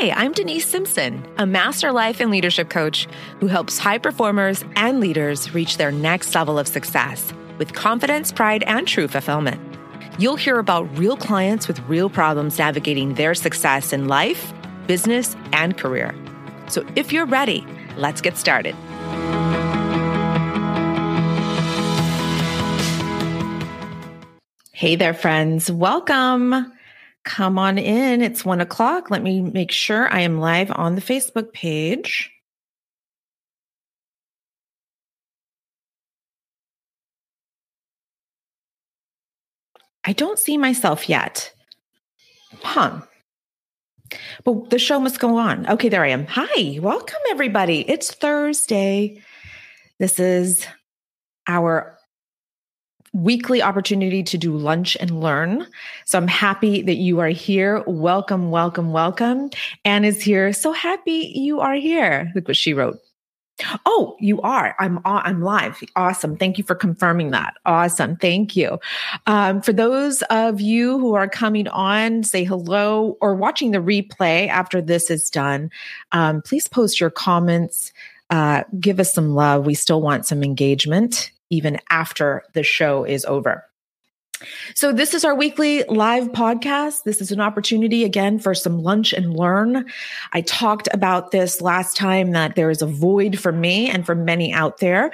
Hi, 0.00 0.10
I'm 0.10 0.30
Denise 0.30 0.64
Simpson, 0.64 1.26
a 1.38 1.44
master 1.44 1.90
life 1.90 2.20
and 2.20 2.30
leadership 2.30 2.70
coach 2.70 3.08
who 3.40 3.48
helps 3.48 3.78
high 3.78 3.98
performers 3.98 4.64
and 4.76 5.00
leaders 5.00 5.52
reach 5.52 5.76
their 5.76 5.90
next 5.90 6.32
level 6.36 6.56
of 6.56 6.68
success 6.68 7.34
with 7.58 7.72
confidence, 7.72 8.30
pride, 8.30 8.62
and 8.68 8.86
true 8.86 9.08
fulfillment. 9.08 9.60
You'll 10.16 10.36
hear 10.36 10.60
about 10.60 10.96
real 10.96 11.16
clients 11.16 11.66
with 11.66 11.80
real 11.88 12.08
problems 12.08 12.60
navigating 12.60 13.14
their 13.14 13.34
success 13.34 13.92
in 13.92 14.06
life, 14.06 14.52
business, 14.86 15.34
and 15.52 15.76
career. 15.76 16.14
So 16.68 16.86
if 16.94 17.12
you're 17.12 17.26
ready, 17.26 17.66
let's 17.96 18.20
get 18.20 18.36
started. 18.36 18.76
Hey 24.70 24.94
there, 24.94 25.12
friends. 25.12 25.72
Welcome. 25.72 26.72
Come 27.28 27.58
on 27.58 27.76
in. 27.76 28.22
It's 28.22 28.42
one 28.42 28.62
o'clock. 28.62 29.10
Let 29.10 29.22
me 29.22 29.42
make 29.42 29.70
sure 29.70 30.10
I 30.10 30.20
am 30.20 30.40
live 30.40 30.72
on 30.74 30.94
the 30.94 31.02
Facebook 31.02 31.52
page. 31.52 32.30
I 40.04 40.14
don't 40.14 40.38
see 40.38 40.56
myself 40.56 41.06
yet. 41.06 41.52
Huh. 42.62 43.02
But 44.42 44.70
the 44.70 44.78
show 44.78 44.98
must 44.98 45.20
go 45.20 45.36
on. 45.36 45.68
Okay, 45.68 45.90
there 45.90 46.02
I 46.02 46.08
am. 46.08 46.24
Hi, 46.30 46.78
welcome 46.80 47.20
everybody. 47.28 47.86
It's 47.86 48.10
Thursday. 48.10 49.22
This 49.98 50.18
is 50.18 50.66
our 51.46 51.97
weekly 53.12 53.62
opportunity 53.62 54.22
to 54.22 54.38
do 54.38 54.56
lunch 54.56 54.96
and 55.00 55.20
learn. 55.20 55.66
So 56.04 56.18
I'm 56.18 56.28
happy 56.28 56.82
that 56.82 56.96
you 56.96 57.20
are 57.20 57.28
here. 57.28 57.82
Welcome, 57.86 58.50
welcome, 58.50 58.92
welcome. 58.92 59.50
Anne 59.84 60.04
is 60.04 60.22
here. 60.22 60.52
So 60.52 60.72
happy 60.72 61.32
you 61.34 61.60
are 61.60 61.74
here. 61.74 62.30
Look 62.34 62.48
what 62.48 62.56
she 62.56 62.74
wrote. 62.74 62.98
Oh, 63.86 64.16
you 64.20 64.40
are. 64.42 64.76
I'm 64.78 65.00
I'm 65.04 65.42
live. 65.42 65.82
Awesome. 65.96 66.36
Thank 66.36 66.58
you 66.58 66.64
for 66.64 66.76
confirming 66.76 67.32
that. 67.32 67.54
Awesome. 67.66 68.16
Thank 68.16 68.54
you. 68.54 68.78
Um, 69.26 69.60
for 69.62 69.72
those 69.72 70.22
of 70.30 70.60
you 70.60 70.98
who 70.98 71.14
are 71.14 71.28
coming 71.28 71.66
on, 71.68 72.22
say 72.22 72.44
hello 72.44 73.16
or 73.20 73.34
watching 73.34 73.72
the 73.72 73.78
replay 73.78 74.46
after 74.46 74.80
this 74.80 75.10
is 75.10 75.28
done. 75.28 75.70
Um, 76.12 76.40
please 76.42 76.68
post 76.68 77.00
your 77.00 77.10
comments. 77.10 77.92
Uh, 78.30 78.62
give 78.78 79.00
us 79.00 79.12
some 79.12 79.34
love. 79.34 79.66
We 79.66 79.74
still 79.74 80.00
want 80.00 80.26
some 80.26 80.44
engagement 80.44 81.32
even 81.50 81.78
after 81.90 82.42
the 82.54 82.62
show 82.62 83.04
is 83.04 83.24
over. 83.24 83.64
So, 84.74 84.92
this 84.92 85.14
is 85.14 85.24
our 85.24 85.34
weekly 85.34 85.82
live 85.84 86.28
podcast. 86.28 87.02
This 87.02 87.20
is 87.20 87.32
an 87.32 87.40
opportunity 87.40 88.04
again 88.04 88.38
for 88.38 88.54
some 88.54 88.82
lunch 88.82 89.12
and 89.12 89.36
learn. 89.36 89.84
I 90.32 90.42
talked 90.42 90.88
about 90.92 91.32
this 91.32 91.60
last 91.60 91.96
time 91.96 92.30
that 92.32 92.54
there 92.54 92.70
is 92.70 92.80
a 92.80 92.86
void 92.86 93.38
for 93.38 93.50
me 93.50 93.90
and 93.90 94.06
for 94.06 94.14
many 94.14 94.52
out 94.52 94.78
there. 94.78 95.10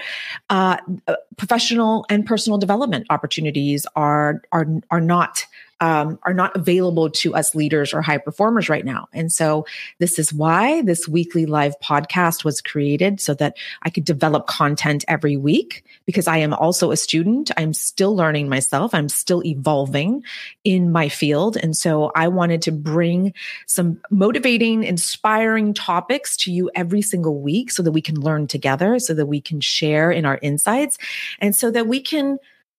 Uh, 0.50 0.76
uh 1.08 1.16
professional 1.38 2.04
and 2.10 2.26
personal 2.26 2.58
development 2.58 3.06
opportunities 3.08 3.86
are 3.96 4.42
are 4.52 4.66
are 4.90 5.00
not 5.00 5.46
um, 5.84 6.18
are 6.22 6.32
not 6.32 6.56
available 6.56 7.10
to 7.10 7.34
us 7.34 7.54
leaders 7.54 7.92
or 7.92 8.00
high 8.00 8.16
performers 8.16 8.70
right 8.70 8.86
now. 8.86 9.06
And 9.12 9.30
so 9.30 9.66
this 9.98 10.18
is 10.18 10.32
why 10.32 10.80
this 10.80 11.06
weekly 11.06 11.44
live 11.44 11.78
podcast 11.80 12.42
was 12.42 12.62
created 12.62 13.20
so 13.20 13.34
that 13.34 13.58
I 13.82 13.90
could 13.90 14.06
develop 14.06 14.46
content 14.46 15.04
every 15.08 15.36
week 15.36 15.84
because 16.06 16.26
I 16.26 16.38
am 16.38 16.54
also 16.54 16.90
a 16.90 16.96
student. 16.96 17.50
I'm 17.58 17.74
still 17.74 18.16
learning 18.16 18.48
myself. 18.48 18.94
I'm 18.94 19.10
still 19.10 19.44
evolving 19.44 20.22
in 20.64 20.90
my 20.90 21.10
field. 21.10 21.58
And 21.58 21.76
so 21.76 22.10
I 22.16 22.28
wanted 22.28 22.62
to 22.62 22.72
bring 22.72 23.34
some 23.66 24.00
motivating, 24.10 24.84
inspiring 24.84 25.74
topics 25.74 26.34
to 26.38 26.50
you 26.50 26.70
every 26.74 27.02
single 27.02 27.42
week 27.42 27.70
so 27.70 27.82
that 27.82 27.92
we 27.92 28.00
can 28.00 28.18
learn 28.18 28.46
together, 28.46 28.98
so 28.98 29.12
that 29.12 29.26
we 29.26 29.42
can 29.42 29.60
share 29.60 30.10
in 30.10 30.24
our 30.24 30.38
insights 30.40 30.96
and 31.40 31.54
so 31.54 31.70
that 31.72 31.86
we 31.86 32.00
can 32.00 32.38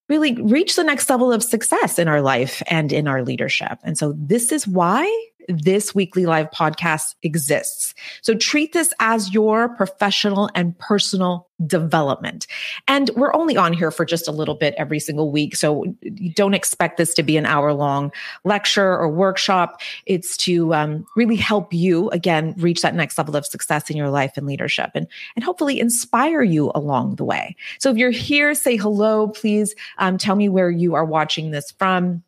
really 0.09 0.33
reach 0.41 0.75
the 0.75 0.83
next 0.83 1.09
level 1.09 1.31
of 1.31 1.43
success 1.43 1.97
in 1.97 2.07
our 2.07 2.21
life 2.21 2.61
and 2.67 2.91
in 2.91 3.07
our 3.07 3.23
leadership. 3.23 3.79
And 3.83 3.97
so 3.97 4.13
this 4.17 4.51
is 4.51 4.67
why 4.67 5.05
this 5.47 5.93
weekly 5.93 6.25
live 6.25 6.49
podcast 6.51 7.15
exists. 7.23 7.93
So 8.21 8.35
treat 8.35 8.73
this 8.73 8.93
as 8.99 9.33
your 9.33 9.69
professional 9.69 10.49
and 10.55 10.77
personal 10.77 11.47
development. 11.65 12.47
And 12.87 13.09
we're 13.15 13.33
only 13.33 13.55
on 13.55 13.71
here 13.71 13.91
for 13.91 14.03
just 14.03 14.27
a 14.27 14.31
little 14.31 14.55
bit 14.55 14.75
every 14.77 14.99
single 14.99 15.31
week. 15.31 15.55
So 15.55 15.85
don't 16.33 16.53
expect 16.53 16.97
this 16.97 17.13
to 17.13 17.23
be 17.23 17.37
an 17.37 17.45
hour 17.45 17.73
long 17.73 18.11
lecture 18.43 18.97
or 18.97 19.09
workshop. 19.09 19.79
It's 20.05 20.35
to 20.37 20.73
um, 20.73 21.05
really 21.15 21.37
help 21.37 21.73
you, 21.73 22.09
again, 22.09 22.55
reach 22.57 22.81
that 22.81 22.93
next 22.93 23.17
level 23.17 23.37
of 23.37 23.45
success 23.45 23.89
in 23.89 23.95
your 23.95 24.09
life 24.09 24.33
and 24.35 24.45
leadership 24.45 24.91
and, 24.95 25.07
and 25.35 25.45
hopefully 25.45 25.79
inspire 25.79 26.41
you 26.41 26.71
along 26.75 27.15
the 27.15 27.23
way. 27.23 27.55
So 27.79 27.89
if 27.89 27.97
you're 27.97 28.11
here, 28.11 28.53
say 28.53 28.75
hello. 28.75 29.29
Please 29.29 29.75
um, 29.97 30.17
tell 30.17 30.35
me 30.35 30.49
where 30.49 30.69
you 30.69 30.95
are 30.95 31.05
watching 31.05 31.51
this 31.51 31.71
from. 31.71 32.23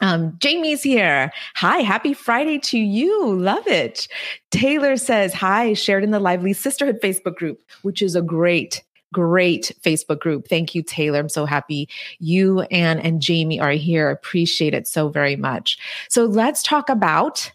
Um, 0.00 0.36
Jamie's 0.38 0.82
here. 0.82 1.30
Hi, 1.56 1.78
happy 1.78 2.14
Friday 2.14 2.58
to 2.60 2.78
you. 2.78 3.34
Love 3.34 3.66
it. 3.66 4.08
Taylor 4.50 4.96
says, 4.96 5.34
Hi, 5.34 5.74
shared 5.74 6.04
in 6.04 6.10
the 6.10 6.20
Lively 6.20 6.52
Sisterhood 6.52 7.00
Facebook 7.02 7.36
group, 7.36 7.60
which 7.82 8.00
is 8.00 8.16
a 8.16 8.22
great, 8.22 8.82
great 9.12 9.72
Facebook 9.82 10.20
group. 10.20 10.48
Thank 10.48 10.74
you, 10.74 10.82
Taylor. 10.82 11.18
I'm 11.18 11.28
so 11.28 11.44
happy 11.44 11.88
you, 12.18 12.60
Anne, 12.62 12.98
and 12.98 13.20
Jamie 13.20 13.60
are 13.60 13.72
here. 13.72 14.10
Appreciate 14.10 14.74
it 14.74 14.88
so 14.88 15.08
very 15.08 15.36
much. 15.36 15.78
So 16.08 16.24
let's 16.24 16.62
talk 16.62 16.88
about 16.88 17.52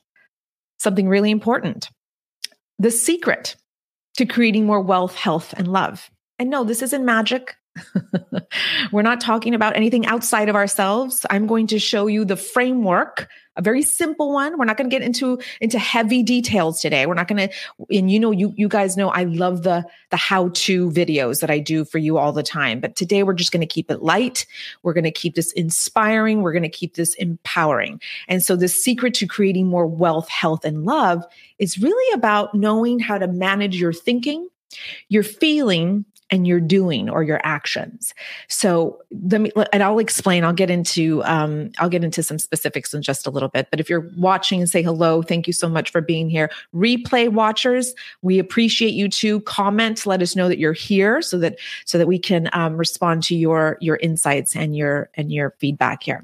something 0.77 1.07
really 1.07 1.31
important 1.31 1.89
the 2.77 2.91
secret 2.91 3.55
to 4.17 4.25
creating 4.25 4.65
more 4.65 4.81
wealth, 4.81 5.15
health, 5.15 5.53
and 5.57 5.67
love. 5.67 6.09
And 6.37 6.49
no, 6.49 6.63
this 6.63 6.81
isn't 6.81 7.05
magic. 7.05 7.55
We're 8.91 9.01
not 9.01 9.21
talking 9.21 9.53
about 9.53 9.75
anything 9.75 10.05
outside 10.05 10.49
of 10.49 10.55
ourselves. 10.55 11.25
I'm 11.29 11.47
going 11.47 11.67
to 11.67 11.79
show 11.79 12.07
you 12.07 12.23
the 12.23 12.37
framework, 12.37 13.27
a 13.57 13.61
very 13.61 13.81
simple 13.81 14.33
one. 14.33 14.57
We're 14.57 14.65
not 14.65 14.77
going 14.77 14.89
to 14.89 14.93
get 14.93 15.05
into 15.05 15.39
into 15.59 15.77
heavy 15.79 16.23
details 16.23 16.79
today. 16.79 17.05
We're 17.05 17.15
not 17.15 17.27
going 17.27 17.49
to 17.49 17.55
and 17.95 18.09
you 18.09 18.19
know 18.19 18.31
you 18.31 18.53
you 18.55 18.67
guys 18.67 18.95
know 18.95 19.09
I 19.09 19.23
love 19.23 19.63
the 19.63 19.85
the 20.09 20.17
how-to 20.17 20.89
videos 20.91 21.41
that 21.41 21.49
I 21.49 21.59
do 21.59 21.85
for 21.85 21.97
you 21.97 22.17
all 22.17 22.31
the 22.31 22.43
time. 22.43 22.79
But 22.79 22.95
today 22.95 23.23
we're 23.23 23.33
just 23.33 23.51
going 23.51 23.61
to 23.61 23.67
keep 23.67 23.91
it 23.91 24.01
light. 24.01 24.45
We're 24.83 24.93
going 24.93 25.05
to 25.05 25.11
keep 25.11 25.35
this 25.35 25.51
inspiring. 25.53 26.41
We're 26.41 26.53
going 26.53 26.63
to 26.63 26.69
keep 26.69 26.95
this 26.95 27.13
empowering. 27.15 28.01
And 28.27 28.41
so 28.41 28.55
the 28.55 28.67
secret 28.67 29.13
to 29.15 29.27
creating 29.27 29.67
more 29.67 29.87
wealth, 29.87 30.29
health 30.29 30.63
and 30.65 30.85
love 30.85 31.25
is 31.59 31.77
really 31.77 32.13
about 32.13 32.55
knowing 32.55 32.99
how 32.99 33.17
to 33.17 33.27
manage 33.27 33.79
your 33.79 33.93
thinking, 33.93 34.47
your 35.09 35.23
feeling 35.23 36.05
and 36.35 36.45
your 36.45 36.59
doing 36.59 37.09
or 37.09 37.23
your 37.23 37.39
actions. 37.43 38.13
So 38.47 39.01
let 39.29 39.41
me, 39.41 39.51
and 39.73 39.81
I'll 39.81 39.97
explain, 39.97 40.43
I'll 40.43 40.53
get 40.53 40.69
into, 40.69 41.23
um, 41.23 41.71
I'll 41.79 41.89
get 41.89 42.03
into 42.03 42.21
some 42.21 42.37
specifics 42.37 42.93
in 42.93 43.01
just 43.01 43.25
a 43.25 43.31
little 43.31 43.49
bit. 43.49 43.69
But 43.71 43.79
if 43.79 43.89
you're 43.89 44.11
watching 44.17 44.59
and 44.59 44.69
say 44.69 44.83
hello, 44.83 45.23
thank 45.23 45.47
you 45.47 45.53
so 45.53 45.67
much 45.67 45.89
for 45.89 46.01
being 46.01 46.29
here. 46.29 46.51
Replay 46.75 47.29
watchers, 47.29 47.95
we 48.21 48.37
appreciate 48.37 48.93
you 48.93 49.09
too. 49.09 49.39
Comment, 49.41 50.05
let 50.05 50.21
us 50.21 50.35
know 50.35 50.47
that 50.47 50.59
you're 50.59 50.73
here 50.73 51.21
so 51.21 51.39
that, 51.39 51.57
so 51.85 51.97
that 51.97 52.07
we 52.07 52.19
can 52.19 52.49
um, 52.53 52.77
respond 52.77 53.23
to 53.23 53.35
your, 53.35 53.77
your 53.81 53.95
insights 53.95 54.55
and 54.55 54.75
your, 54.75 55.09
and 55.15 55.31
your 55.31 55.55
feedback 55.59 56.03
here. 56.03 56.23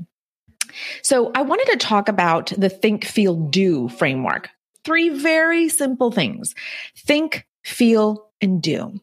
So 1.02 1.32
I 1.36 1.42
wanted 1.42 1.72
to 1.72 1.78
talk 1.78 2.10
about 2.10 2.54
the 2.58 2.70
think, 2.70 3.06
feel, 3.06 3.36
do 3.36 3.90
framework. 3.90 4.50
Three 4.84 5.10
very 5.10 5.70
simple 5.70 6.12
things. 6.12 6.56
Think, 6.98 7.46
feel, 7.64 8.32
and 8.42 8.62
do. 8.62 9.00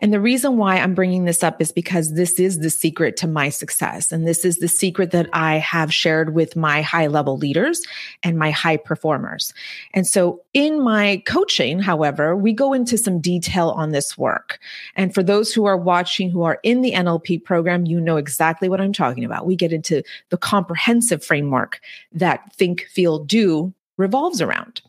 And 0.00 0.12
the 0.12 0.20
reason 0.20 0.58
why 0.58 0.76
I'm 0.76 0.94
bringing 0.94 1.24
this 1.24 1.42
up 1.42 1.60
is 1.62 1.72
because 1.72 2.12
this 2.12 2.38
is 2.38 2.58
the 2.58 2.68
secret 2.68 3.16
to 3.18 3.26
my 3.26 3.48
success. 3.48 4.12
And 4.12 4.26
this 4.26 4.44
is 4.44 4.58
the 4.58 4.68
secret 4.68 5.12
that 5.12 5.30
I 5.32 5.56
have 5.56 5.92
shared 5.92 6.34
with 6.34 6.56
my 6.56 6.82
high 6.82 7.06
level 7.06 7.38
leaders 7.38 7.82
and 8.22 8.38
my 8.38 8.50
high 8.50 8.76
performers. 8.76 9.54
And 9.94 10.06
so 10.06 10.42
in 10.52 10.82
my 10.82 11.22
coaching, 11.26 11.78
however, 11.78 12.36
we 12.36 12.52
go 12.52 12.72
into 12.72 12.98
some 12.98 13.20
detail 13.20 13.70
on 13.70 13.92
this 13.92 14.18
work. 14.18 14.58
And 14.94 15.14
for 15.14 15.22
those 15.22 15.54
who 15.54 15.64
are 15.64 15.76
watching 15.76 16.30
who 16.30 16.42
are 16.42 16.60
in 16.62 16.82
the 16.82 16.92
NLP 16.92 17.44
program, 17.44 17.86
you 17.86 17.98
know 18.00 18.18
exactly 18.18 18.68
what 18.68 18.80
I'm 18.80 18.92
talking 18.92 19.24
about. 19.24 19.46
We 19.46 19.56
get 19.56 19.72
into 19.72 20.02
the 20.28 20.36
comprehensive 20.36 21.24
framework 21.24 21.80
that 22.12 22.52
think, 22.56 22.86
feel, 22.90 23.18
do 23.18 23.72
revolves 23.96 24.42
around. 24.42 24.82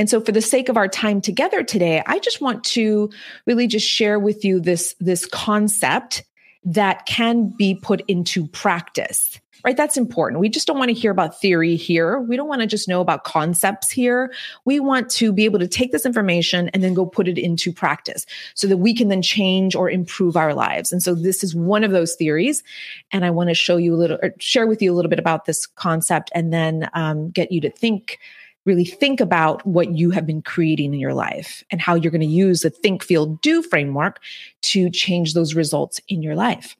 And 0.00 0.08
so 0.08 0.18
for 0.18 0.32
the 0.32 0.40
sake 0.40 0.70
of 0.70 0.78
our 0.78 0.88
time 0.88 1.20
together 1.20 1.62
today, 1.62 2.02
I 2.06 2.20
just 2.20 2.40
want 2.40 2.64
to 2.64 3.10
really 3.44 3.66
just 3.66 3.86
share 3.86 4.18
with 4.18 4.46
you 4.46 4.58
this, 4.58 4.96
this 4.98 5.26
concept 5.26 6.24
that 6.64 7.04
can 7.04 7.52
be 7.58 7.74
put 7.74 8.00
into 8.08 8.46
practice 8.48 9.38
right? 9.62 9.76
That's 9.76 9.98
important. 9.98 10.40
We 10.40 10.48
just 10.48 10.66
don't 10.66 10.78
want 10.78 10.88
to 10.88 10.94
hear 10.94 11.10
about 11.10 11.38
theory 11.38 11.76
here. 11.76 12.18
We 12.18 12.34
don't 12.34 12.48
want 12.48 12.62
to 12.62 12.66
just 12.66 12.88
know 12.88 13.02
about 13.02 13.24
concepts 13.24 13.90
here. 13.90 14.32
We 14.64 14.80
want 14.80 15.10
to 15.10 15.34
be 15.34 15.44
able 15.44 15.58
to 15.58 15.68
take 15.68 15.92
this 15.92 16.06
information 16.06 16.70
and 16.70 16.82
then 16.82 16.94
go 16.94 17.04
put 17.04 17.28
it 17.28 17.36
into 17.36 17.70
practice 17.70 18.24
so 18.54 18.66
that 18.68 18.78
we 18.78 18.94
can 18.94 19.08
then 19.08 19.20
change 19.20 19.74
or 19.74 19.90
improve 19.90 20.34
our 20.34 20.54
lives. 20.54 20.92
And 20.92 21.02
so 21.02 21.14
this 21.14 21.44
is 21.44 21.54
one 21.54 21.84
of 21.84 21.90
those 21.90 22.14
theories. 22.14 22.62
And 23.12 23.22
I 23.22 23.30
want 23.30 23.50
to 23.50 23.54
show 23.54 23.76
you 23.76 23.94
a 23.94 23.98
little, 23.98 24.18
share 24.38 24.66
with 24.66 24.80
you 24.80 24.92
a 24.92 24.94
little 24.94 25.10
bit 25.10 25.18
about 25.18 25.44
this 25.44 25.66
concept 25.66 26.30
and 26.34 26.54
then 26.54 26.88
um, 26.94 27.28
get 27.30 27.52
you 27.52 27.60
to 27.60 27.70
think 27.70 28.18
really 28.66 28.84
think 28.84 29.20
about 29.20 29.66
what 29.66 29.92
you 29.92 30.10
have 30.10 30.26
been 30.26 30.42
creating 30.42 30.92
in 30.92 31.00
your 31.00 31.14
life 31.14 31.64
and 31.70 31.80
how 31.80 31.94
you're 31.94 32.10
going 32.10 32.20
to 32.20 32.26
use 32.26 32.60
the 32.60 32.70
think, 32.70 33.02
feel, 33.02 33.26
do 33.26 33.62
framework 33.62 34.20
to 34.62 34.90
change 34.90 35.34
those 35.34 35.54
results 35.54 36.00
in 36.08 36.22
your 36.22 36.34
life. 36.34 36.76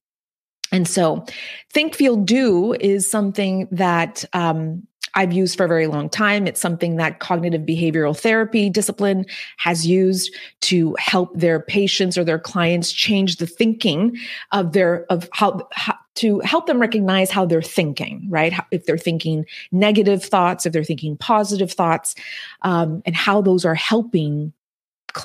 And 0.73 0.87
so, 0.87 1.25
think, 1.73 1.94
feel, 1.94 2.17
do 2.17 2.75
is 2.75 3.11
something 3.11 3.67
that 3.73 4.25
um, 4.32 4.87
I've 5.14 5.32
used 5.32 5.56
for 5.56 5.64
a 5.64 5.68
very 5.68 5.86
long 5.86 6.08
time. 6.08 6.46
It's 6.46 6.60
something 6.60 6.96
that 6.96 7.20
cognitive 7.20 7.62
behavioral 7.62 8.18
therapy 8.18 8.70
discipline 8.70 9.26
has 9.58 9.86
used 9.86 10.34
to 10.62 10.96
help 10.98 11.34
their 11.34 11.60
patients 11.60 12.16
or 12.16 12.24
their 12.24 12.38
clients 12.38 12.92
change 12.92 13.36
the 13.36 13.46
thinking 13.46 14.16
of 14.52 14.72
their 14.72 15.04
of 15.10 15.28
how, 15.32 15.68
how 15.72 15.96
to 16.16 16.40
help 16.40 16.66
them 16.66 16.80
recognize 16.80 17.30
how 17.30 17.46
they're 17.46 17.62
thinking, 17.62 18.26
right? 18.28 18.52
If 18.70 18.84
they're 18.84 18.98
thinking 18.98 19.46
negative 19.72 20.22
thoughts, 20.22 20.66
if 20.66 20.72
they're 20.72 20.84
thinking 20.84 21.16
positive 21.16 21.72
thoughts, 21.72 22.14
um, 22.62 23.02
and 23.06 23.16
how 23.16 23.40
those 23.40 23.64
are 23.64 23.74
helping 23.74 24.52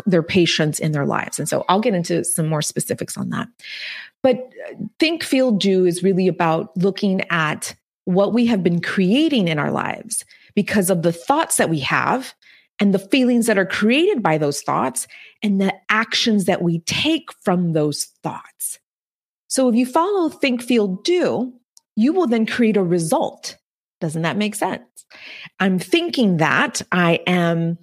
their 0.05 0.23
patients 0.23 0.79
in 0.79 0.91
their 0.91 1.05
lives. 1.05 1.37
And 1.37 1.47
so 1.47 1.65
I'll 1.69 1.79
get 1.79 1.93
into 1.93 2.23
some 2.23 2.47
more 2.47 2.61
specifics 2.61 3.17
on 3.17 3.29
that. 3.29 3.47
But 4.23 4.37
uh, 4.37 4.75
think, 4.99 5.23
feel, 5.23 5.51
do 5.51 5.85
is 5.85 6.01
really 6.01 6.27
about 6.27 6.75
looking 6.77 7.21
at 7.29 7.75
what 8.05 8.33
we 8.33 8.45
have 8.45 8.63
been 8.63 8.81
creating 8.81 9.47
in 9.47 9.59
our 9.59 9.71
lives 9.71 10.23
because 10.55 10.89
of 10.89 11.01
the 11.01 11.11
thoughts 11.11 11.57
that 11.57 11.69
we 11.69 11.79
have 11.79 12.33
and 12.79 12.93
the 12.93 12.99
feelings 12.99 13.47
that 13.47 13.57
are 13.57 13.65
created 13.65 14.21
by 14.21 14.37
those 14.37 14.61
thoughts 14.61 15.07
and 15.41 15.59
the 15.59 15.73
actions 15.89 16.45
that 16.45 16.61
we 16.61 16.79
take 16.79 17.31
from 17.41 17.73
those 17.73 18.05
thoughts. 18.23 18.79
So 19.47 19.69
if 19.69 19.75
you 19.75 19.85
follow 19.85 20.29
think, 20.29 20.61
feel, 20.61 20.87
do, 20.87 21.53
you 21.95 22.13
will 22.13 22.27
then 22.27 22.45
create 22.45 22.77
a 22.77 22.83
result. 22.83 23.57
Doesn't 24.01 24.23
that 24.23 24.37
make 24.37 24.55
sense? 24.55 24.83
I'm 25.59 25.79
thinking 25.79 26.37
that 26.37 26.81
I 26.91 27.21
am 27.25 27.77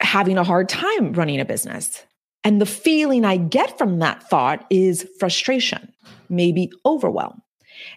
having 0.00 0.38
a 0.38 0.44
hard 0.44 0.68
time 0.68 1.12
running 1.12 1.40
a 1.40 1.44
business. 1.44 2.04
And 2.44 2.60
the 2.60 2.66
feeling 2.66 3.24
I 3.24 3.36
get 3.36 3.76
from 3.76 3.98
that 3.98 4.22
thought 4.30 4.64
is 4.70 5.06
frustration, 5.18 5.92
maybe 6.28 6.70
overwhelm. 6.86 7.42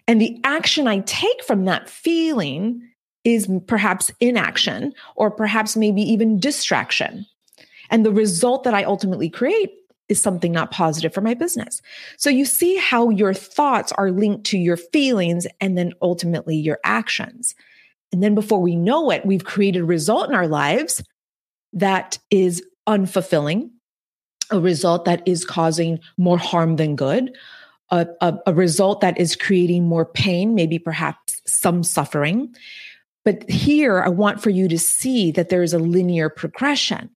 And 0.06 0.20
the 0.20 0.38
action 0.44 0.86
I 0.86 1.00
take 1.00 1.42
from 1.44 1.64
that 1.64 1.88
feeling 1.88 2.88
is 3.24 3.48
perhaps 3.66 4.10
inaction 4.20 4.92
or 5.16 5.30
perhaps 5.30 5.76
maybe 5.76 6.02
even 6.02 6.40
distraction. 6.40 7.26
And 7.90 8.04
the 8.04 8.12
result 8.12 8.64
that 8.64 8.74
I 8.74 8.84
ultimately 8.84 9.28
create 9.28 9.72
is 10.08 10.20
something 10.20 10.52
not 10.52 10.70
positive 10.70 11.14
for 11.14 11.20
my 11.20 11.34
business. 11.34 11.80
So 12.16 12.30
you 12.30 12.44
see 12.44 12.76
how 12.76 13.10
your 13.10 13.32
thoughts 13.32 13.92
are 13.92 14.10
linked 14.10 14.44
to 14.46 14.58
your 14.58 14.76
feelings 14.76 15.46
and 15.60 15.78
then 15.78 15.92
ultimately 16.02 16.56
your 16.56 16.78
actions. 16.84 17.54
And 18.12 18.22
then 18.22 18.34
before 18.34 18.60
we 18.60 18.76
know 18.76 19.10
it, 19.10 19.24
we've 19.24 19.44
created 19.44 19.82
a 19.82 19.86
result 19.86 20.28
in 20.28 20.34
our 20.34 20.48
lives 20.48 21.02
that 21.72 22.18
is 22.30 22.62
unfulfilling, 22.86 23.70
a 24.50 24.60
result 24.60 25.06
that 25.06 25.22
is 25.26 25.44
causing 25.44 25.98
more 26.18 26.38
harm 26.38 26.76
than 26.76 26.96
good, 26.96 27.34
a, 27.92 28.06
a, 28.20 28.38
a 28.46 28.54
result 28.54 29.02
that 29.02 29.20
is 29.20 29.36
creating 29.36 29.84
more 29.84 30.06
pain, 30.06 30.54
maybe 30.54 30.78
perhaps 30.78 31.40
some 31.46 31.84
suffering. 31.84 32.52
But 33.24 33.48
here, 33.48 34.00
I 34.00 34.08
want 34.08 34.42
for 34.42 34.50
you 34.50 34.66
to 34.66 34.78
see 34.78 35.30
that 35.32 35.50
there 35.50 35.62
is 35.62 35.74
a 35.74 35.78
linear 35.78 36.28
progression 36.28 37.10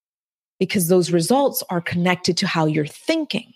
because 0.61 0.88
those 0.88 1.11
results 1.11 1.64
are 1.70 1.81
connected 1.81 2.37
to 2.37 2.46
how 2.46 2.67
you're 2.67 2.87
thinking. 2.87 3.52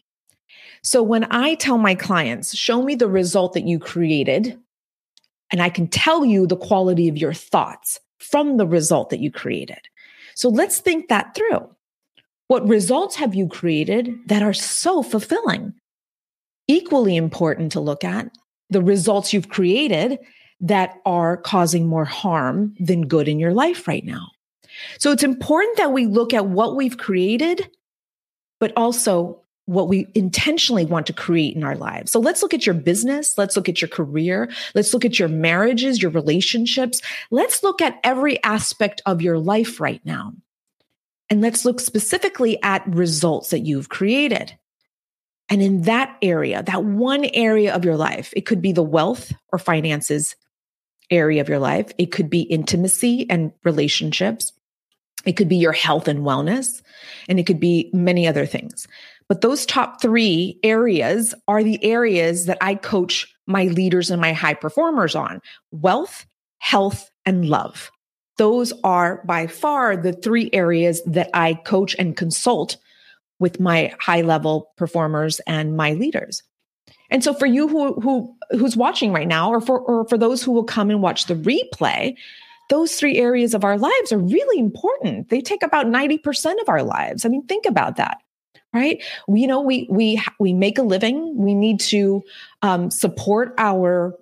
So 0.83 1.03
when 1.03 1.25
I 1.31 1.55
tell 1.55 1.79
my 1.79 1.95
clients, 1.95 2.57
show 2.57 2.83
me 2.83 2.95
the 2.95 3.09
result 3.09 3.53
that 3.53 3.67
you 3.67 3.79
created, 3.79 4.59
and 5.53 5.63
I 5.63 5.69
can 5.69 5.87
tell 5.87 6.25
you 6.25 6.47
the 6.47 6.57
quality 6.57 7.09
of 7.09 7.19
your 7.19 7.35
thoughts 7.35 8.01
from 8.19 8.57
the 8.57 8.67
result 8.67 9.11
that 9.11 9.21
you 9.21 9.31
created. 9.31 9.81
So 10.35 10.49
let's 10.49 10.79
think 10.79 11.09
that 11.09 11.35
through. 11.35 11.69
What 12.49 12.67
results 12.67 13.15
have 13.17 13.35
you 13.35 13.47
created 13.47 14.11
that 14.27 14.43
are 14.43 14.55
so 14.55 15.03
fulfilling? 15.03 15.75
Equally 16.71 17.17
important 17.17 17.73
to 17.73 17.81
look 17.81 18.05
at 18.05 18.31
the 18.69 18.81
results 18.81 19.33
you've 19.33 19.49
created 19.49 20.21
that 20.61 21.01
are 21.05 21.37
causing 21.37 21.89
more 21.89 22.05
harm 22.05 22.77
than 22.79 23.09
good 23.09 23.27
in 23.27 23.41
your 23.41 23.53
life 23.53 23.89
right 23.89 24.05
now. 24.05 24.29
So 25.01 25.11
it's 25.11 25.25
important 25.25 25.79
that 25.79 25.93
we 25.93 26.07
look 26.07 26.33
at 26.33 26.47
what 26.47 26.77
we've 26.77 26.97
created, 26.97 27.69
but 28.61 28.73
also 28.77 29.43
what 29.65 29.89
we 29.89 30.07
intentionally 30.15 30.85
want 30.85 31.09
to 31.09 31.13
create 31.13 31.57
in 31.57 31.65
our 31.65 31.75
lives. 31.75 32.13
So 32.13 32.21
let's 32.21 32.41
look 32.41 32.55
at 32.55 32.67
your 32.67 32.77
business. 32.77 33.37
Let's 33.37 33.57
look 33.57 33.69
at 33.69 33.83
your 33.83 33.89
career. 33.89 34.49
Let's 34.73 34.95
look 34.95 35.05
at 35.05 35.19
your 35.19 35.29
marriages, 35.29 36.01
your 36.01 36.13
relationships. 36.13 37.03
Let's 37.33 37.65
look 37.65 37.83
at 37.83 37.99
every 38.05 38.41
aspect 38.45 39.03
of 39.07 39.23
your 39.23 39.41
life 39.41 39.81
right 39.81 40.01
now. 40.05 40.35
And 41.31 41.41
let's 41.41 41.65
look 41.65 41.81
specifically 41.81 42.63
at 42.63 42.87
results 42.87 43.51
that 43.51 43.61
you've 43.61 43.89
created. 43.89 44.57
And 45.51 45.61
in 45.63 45.83
that 45.83 46.17
area, 46.23 46.63
that 46.63 46.85
one 46.85 47.25
area 47.35 47.75
of 47.75 47.85
your 47.85 47.97
life, 47.97 48.33
it 48.37 48.47
could 48.47 48.63
be 48.63 48.73
the 48.73 48.85
wealth 48.85 49.33
or 49.53 49.59
finances 49.59 50.37
area 51.11 51.41
of 51.41 51.49
your 51.49 51.59
life. 51.59 51.91
It 51.99 52.13
could 52.13 52.31
be 52.31 52.43
intimacy 52.43 53.27
and 53.29 53.53
relationships. 53.65 54.53
It 55.27 55.33
could 55.33 55.49
be 55.49 55.57
your 55.57 55.73
health 55.73 56.09
and 56.09 56.21
wellness, 56.21 56.81
and 57.29 57.39
it 57.39 57.47
could 57.47 57.61
be 57.61 57.91
many 57.93 58.27
other 58.27 58.47
things. 58.47 58.87
But 59.29 59.43
those 59.43 59.67
top 59.67 60.01
three 60.01 60.59
areas 60.63 61.35
are 61.47 61.63
the 61.63 61.83
areas 61.85 62.47
that 62.47 62.59
I 62.61 62.75
coach 62.77 63.33
my 63.47 63.65
leaders 63.65 64.11
and 64.11 64.21
my 64.21 64.33
high 64.33 64.55
performers 64.55 65.15
on 65.15 65.43
wealth, 65.73 66.27
health, 66.59 67.11
and 67.27 67.49
love. 67.49 67.91
Those 68.39 68.73
are 68.83 69.23
by 69.27 69.47
far 69.47 69.97
the 69.97 70.13
three 70.13 70.49
areas 70.53 71.03
that 71.05 71.29
I 71.35 71.55
coach 71.55 71.95
and 71.99 72.17
consult 72.17 72.77
with 73.41 73.59
my 73.59 73.93
high 73.99 74.21
level 74.21 74.71
performers 74.77 75.41
and 75.41 75.77
my 75.77 75.95
leaders. 75.95 76.45
And 77.11 77.25
so 77.25 77.35
for 77.35 77.47
you 77.47 77.67
who, 77.67 77.95
who 78.01 78.37
who's 78.53 78.77
watching 78.77 79.13
right 79.13 79.27
now 79.27 79.51
or 79.51 79.61
for 79.61 79.81
or 79.81 80.07
for 80.07 80.17
those 80.17 80.43
who 80.43 80.53
will 80.53 80.65
come 80.65 80.91
and 80.91 81.03
watch 81.03 81.27
the 81.27 81.35
replay, 81.35 82.15
those 82.69 82.95
three 82.95 83.19
areas 83.19 83.53
of 83.53 83.65
our 83.65 83.77
lives 83.77 84.13
are 84.13 84.19
really 84.19 84.61
important. 84.61 85.29
They 85.29 85.41
take 85.41 85.65
about 85.65 85.87
90% 85.87 86.61
of 86.61 86.69
our 86.69 86.85
lives. 86.85 87.25
I 87.25 87.29
mean, 87.29 87.45
think 87.47 87.67
about 87.67 87.97
that. 87.97 88.19
Right? 88.73 89.03
We, 89.27 89.41
you 89.41 89.49
know, 89.49 89.61
we 89.61 89.89
we 89.91 90.23
we 90.39 90.53
make 90.53 90.79
a 90.79 90.83
living. 90.83 91.37
We 91.37 91.55
need 91.55 91.81
to 91.81 92.23
um, 92.63 92.93
support 92.93 93.55
our 93.59 94.15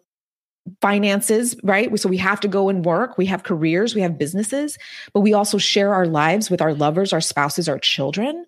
finances, 0.81 1.57
right? 1.63 1.99
So 1.99 2.09
we 2.09 2.17
have 2.19 2.41
to 2.41 2.49
go 2.49 2.69
and 2.69 2.85
work. 2.85 3.19
We 3.19 3.27
have 3.27 3.43
careers, 3.43 3.95
we 3.95 4.03
have 4.03 4.19
businesses, 4.19 4.79
but 5.13 5.21
we 5.21 5.33
also 5.33 5.59
share 5.59 5.95
our 5.95 6.07
lives 6.07 6.51
with 6.51 6.61
our 6.61 6.75
lovers, 6.75 7.13
our 7.13 7.21
spouses, 7.21 7.69
our 7.69 7.79
children. 7.79 8.45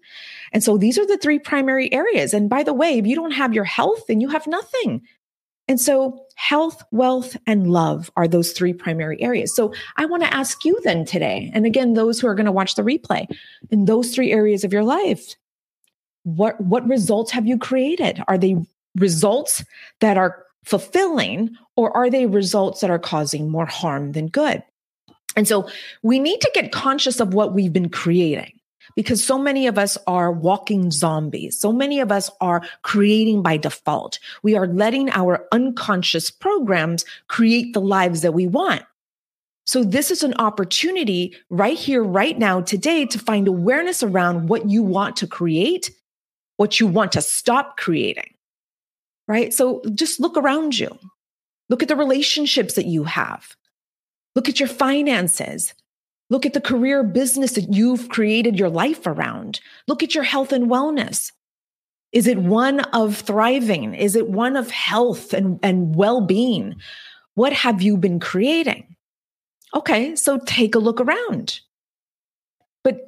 And 0.53 0.65
so 0.65 0.77
these 0.77 0.99
are 0.99 1.07
the 1.07 1.19
three 1.19 1.39
primary 1.39 1.93
areas. 1.93 2.35
And 2.35 2.49
by 2.51 2.63
the 2.63 2.75
way, 2.75 2.99
if 2.99 3.07
you 3.07 3.15
don't 3.15 3.31
have 3.33 3.55
your 3.55 3.65
health, 3.65 4.07
then 4.09 4.21
you 4.21 4.29
have 4.29 4.47
nothing. 4.47 5.03
And 5.71 5.81
so, 5.81 6.27
health, 6.35 6.83
wealth, 6.91 7.37
and 7.47 7.71
love 7.71 8.11
are 8.17 8.27
those 8.27 8.51
three 8.51 8.73
primary 8.73 9.23
areas. 9.23 9.55
So, 9.55 9.73
I 9.97 10.05
want 10.05 10.25
to 10.25 10.35
ask 10.35 10.65
you 10.65 10.81
then 10.83 11.05
today, 11.05 11.49
and 11.55 11.65
again, 11.65 11.95
those 11.95 12.19
who 12.19 12.27
are 12.27 12.35
going 12.35 12.47
to 12.47 12.51
watch 12.51 12.75
the 12.75 12.83
replay, 12.83 13.29
in 13.71 13.85
those 13.85 14.13
three 14.13 14.33
areas 14.33 14.65
of 14.65 14.73
your 14.73 14.83
life, 14.83 15.37
what, 16.25 16.61
what 16.61 16.89
results 16.89 17.31
have 17.31 17.47
you 17.47 17.57
created? 17.57 18.21
Are 18.27 18.37
they 18.37 18.57
results 18.97 19.65
that 20.01 20.17
are 20.17 20.45
fulfilling, 20.65 21.57
or 21.77 21.97
are 21.97 22.11
they 22.11 22.27
results 22.27 22.81
that 22.81 22.91
are 22.91 22.99
causing 22.99 23.49
more 23.49 23.67
harm 23.67 24.11
than 24.11 24.27
good? 24.27 24.65
And 25.37 25.47
so, 25.47 25.69
we 26.03 26.19
need 26.19 26.41
to 26.41 26.51
get 26.53 26.73
conscious 26.73 27.21
of 27.21 27.33
what 27.33 27.55
we've 27.55 27.73
been 27.73 27.91
creating 27.91 28.60
because 28.97 29.23
so 29.23 29.39
many 29.39 29.67
of 29.67 29.79
us 29.79 29.97
are 30.07 30.33
walking 30.33 30.91
zombies. 30.91 31.59
So 31.59 31.73
many 31.73 32.01
of 32.01 32.11
us 32.11 32.31
are 32.41 32.63
creating 32.83 33.43
by 33.43 33.57
default. 33.57 34.19
We 34.43 34.57
are 34.57 34.67
letting 34.67 35.11
our 35.11 35.47
unconscious 35.53 36.31
programs 36.31 37.05
create 37.29 37.73
the 37.73 37.81
lives 37.81 38.23
that 38.23 38.33
we 38.33 38.47
want. 38.47 38.83
So 39.67 39.85
this 39.85 40.11
is 40.11 40.23
an 40.23 40.35
opportunity 40.35 41.37
right 41.49 41.79
here, 41.79 42.03
right 42.03 42.37
now, 42.37 42.61
today 42.61 43.07
to 43.07 43.19
find 43.19 43.47
awareness 43.47 44.03
around 44.03 44.49
what 44.49 44.69
you 44.69 44.83
want 44.83 45.17
to 45.19 45.27
create, 45.27 45.93
what 46.57 46.81
you 46.81 46.87
want 46.87 47.13
to 47.13 47.23
stop 47.23 47.77
creating. 47.77 48.35
Right. 49.29 49.55
So 49.55 49.81
just 49.95 50.19
look 50.19 50.37
around 50.37 50.77
you. 50.77 50.99
Look 51.69 51.83
at 51.83 51.89
the 51.89 51.95
relationships 51.95 52.75
that 52.75 52.87
you 52.87 53.05
have. 53.05 53.57
Look 54.35 54.49
at 54.49 54.59
your 54.59 54.69
finances. 54.69 55.73
Look 56.31 56.47
at 56.47 56.55
the 56.55 56.61
career 56.61 57.03
business 57.03 57.53
that 57.53 57.75
you've 57.75 58.09
created 58.09 58.59
your 58.59 58.71
life 58.71 59.07
around. 59.07 59.61
Look 59.89 60.03
at 60.03 60.15
your 60.15 60.25
health 60.25 60.53
and 60.53 60.71
wellness. 60.71 61.33
Is 62.13 62.27
it 62.27 62.39
one 62.39 62.81
of 62.81 63.17
thriving? 63.17 63.95
Is 63.95 64.17
it 64.17 64.31
one 64.31 64.57
of 64.57 64.71
health 64.71 65.33
and, 65.33 65.59
and 65.63 65.95
well 65.95 66.21
being? 66.21 66.77
What 67.35 67.53
have 67.53 67.83
you 67.83 67.97
been 67.97 68.21
creating? 68.21 68.97
Okay, 69.75 70.17
so 70.17 70.39
take 70.39 70.75
a 70.75 70.81
look 70.81 71.01
around. 71.01 71.61
But 72.83 73.01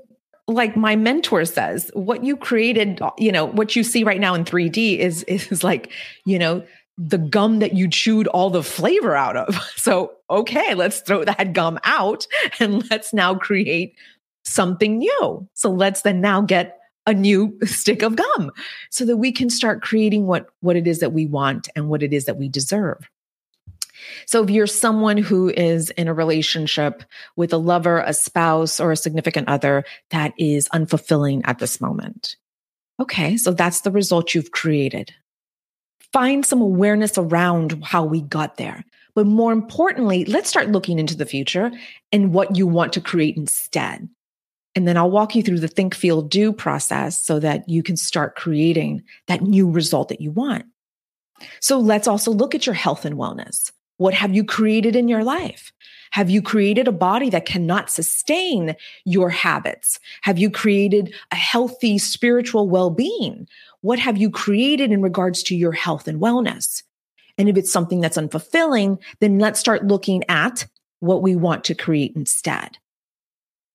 like 0.46 0.76
my 0.76 0.96
mentor 0.96 1.44
says, 1.44 1.90
what 1.94 2.24
you 2.24 2.36
created, 2.36 3.00
you 3.18 3.32
know, 3.32 3.46
what 3.46 3.74
you 3.74 3.82
see 3.82 4.04
right 4.04 4.20
now 4.20 4.34
in 4.34 4.44
3D 4.44 4.98
is, 4.98 5.22
is 5.24 5.64
like, 5.64 5.90
you 6.24 6.38
know, 6.38 6.64
the 7.08 7.18
gum 7.18 7.58
that 7.58 7.74
you 7.74 7.88
chewed 7.88 8.28
all 8.28 8.50
the 8.50 8.62
flavor 8.62 9.14
out 9.16 9.36
of. 9.36 9.58
So, 9.82 10.12
okay, 10.30 10.74
let's 10.74 11.00
throw 11.00 11.24
that 11.24 11.54
gum 11.54 11.80
out 11.82 12.28
and 12.60 12.88
let's 12.90 13.12
now 13.12 13.34
create 13.34 13.96
something 14.44 14.98
new. 14.98 15.48
So 15.54 15.72
let's 15.72 16.02
then 16.02 16.20
now 16.20 16.40
get 16.40 16.78
a 17.04 17.12
new 17.12 17.58
stick 17.64 18.02
of 18.02 18.14
gum 18.14 18.52
so 18.90 19.04
that 19.06 19.16
we 19.16 19.32
can 19.32 19.50
start 19.50 19.82
creating 19.82 20.26
what 20.26 20.46
what 20.60 20.76
it 20.76 20.86
is 20.86 21.00
that 21.00 21.12
we 21.12 21.26
want 21.26 21.68
and 21.74 21.88
what 21.88 22.04
it 22.04 22.12
is 22.12 22.26
that 22.26 22.36
we 22.36 22.48
deserve. 22.48 23.10
So 24.26 24.44
if 24.44 24.50
you're 24.50 24.68
someone 24.68 25.16
who 25.16 25.48
is 25.48 25.90
in 25.90 26.06
a 26.06 26.14
relationship 26.14 27.02
with 27.34 27.52
a 27.52 27.58
lover, 27.58 27.98
a 27.98 28.14
spouse, 28.14 28.78
or 28.78 28.92
a 28.92 28.96
significant 28.96 29.48
other 29.48 29.84
that 30.10 30.32
is 30.38 30.68
unfulfilling 30.68 31.42
at 31.44 31.58
this 31.58 31.80
moment. 31.80 32.36
Okay, 33.00 33.36
so 33.36 33.52
that's 33.52 33.80
the 33.80 33.90
result 33.90 34.34
you've 34.34 34.52
created. 34.52 35.12
Find 36.12 36.44
some 36.44 36.60
awareness 36.60 37.16
around 37.16 37.82
how 37.84 38.04
we 38.04 38.20
got 38.20 38.56
there. 38.56 38.84
But 39.14 39.26
more 39.26 39.52
importantly, 39.52 40.24
let's 40.24 40.48
start 40.48 40.70
looking 40.70 40.98
into 40.98 41.16
the 41.16 41.26
future 41.26 41.70
and 42.12 42.32
what 42.32 42.56
you 42.56 42.66
want 42.66 42.92
to 42.94 43.00
create 43.00 43.36
instead. 43.36 44.08
And 44.74 44.88
then 44.88 44.96
I'll 44.96 45.10
walk 45.10 45.34
you 45.34 45.42
through 45.42 45.60
the 45.60 45.68
think, 45.68 45.94
feel, 45.94 46.22
do 46.22 46.52
process 46.52 47.18
so 47.18 47.38
that 47.40 47.68
you 47.68 47.82
can 47.82 47.96
start 47.96 48.36
creating 48.36 49.02
that 49.26 49.42
new 49.42 49.70
result 49.70 50.08
that 50.08 50.20
you 50.20 50.30
want. 50.30 50.64
So 51.60 51.78
let's 51.78 52.08
also 52.08 52.30
look 52.30 52.54
at 52.54 52.66
your 52.66 52.74
health 52.74 53.04
and 53.04 53.16
wellness. 53.16 53.70
What 54.02 54.14
have 54.14 54.34
you 54.34 54.42
created 54.42 54.96
in 54.96 55.06
your 55.06 55.22
life? 55.22 55.72
Have 56.10 56.28
you 56.28 56.42
created 56.42 56.88
a 56.88 56.92
body 56.92 57.30
that 57.30 57.46
cannot 57.46 57.88
sustain 57.88 58.74
your 59.04 59.30
habits? 59.30 60.00
Have 60.22 60.40
you 60.40 60.50
created 60.50 61.14
a 61.30 61.36
healthy 61.36 61.98
spiritual 61.98 62.68
well 62.68 62.90
being? 62.90 63.46
What 63.80 64.00
have 64.00 64.16
you 64.16 64.28
created 64.28 64.90
in 64.90 65.02
regards 65.02 65.44
to 65.44 65.54
your 65.54 65.70
health 65.70 66.08
and 66.08 66.20
wellness? 66.20 66.82
And 67.38 67.48
if 67.48 67.56
it's 67.56 67.72
something 67.72 68.00
that's 68.00 68.18
unfulfilling, 68.18 68.98
then 69.20 69.38
let's 69.38 69.60
start 69.60 69.86
looking 69.86 70.24
at 70.28 70.66
what 70.98 71.22
we 71.22 71.36
want 71.36 71.62
to 71.66 71.74
create 71.76 72.16
instead. 72.16 72.78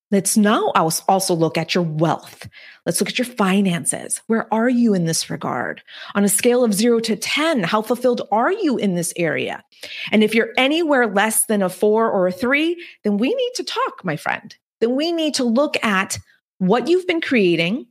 Let's 0.10 0.38
now 0.38 0.72
also 0.74 1.34
look 1.34 1.58
at 1.58 1.76
your 1.76 1.84
wealth. 1.84 2.48
Let's 2.86 3.02
look 3.02 3.10
at 3.10 3.18
your 3.18 3.26
finances. 3.26 4.22
Where 4.28 4.52
are 4.54 4.70
you 4.70 4.94
in 4.94 5.04
this 5.04 5.30
regard? 5.30 5.82
On 6.16 6.24
a 6.24 6.30
scale 6.30 6.64
of 6.64 6.74
zero 6.74 7.02
to 7.02 7.18
10, 7.18 7.64
how 7.64 7.82
fulfilled 7.82 8.22
are 8.32 8.52
you 8.52 8.78
in 8.78 8.96
this 8.96 9.12
area? 9.18 9.64
And 10.12 10.24
if 10.24 10.34
you're 10.34 10.54
anywhere 10.58 11.08
less 11.08 11.46
than 11.48 11.62
a 11.62 11.68
four 11.68 12.10
or 12.10 12.28
a 12.28 12.32
three, 12.32 12.82
then 13.04 13.18
we 13.18 13.36
need 13.36 13.52
to 13.56 13.66
talk, 13.66 14.06
my 14.06 14.16
friend. 14.16 14.56
Then 14.80 14.96
we 14.96 15.12
need 15.12 15.34
to 15.36 15.44
look 15.44 15.76
at 15.84 16.18
what 16.60 16.88
you've 16.88 17.08
been 17.08 17.22
creating 17.22 17.88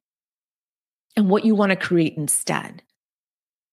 and 1.16 1.28
what 1.28 1.44
you 1.44 1.54
want 1.54 1.70
to 1.70 1.76
create 1.76 2.16
instead. 2.16 2.82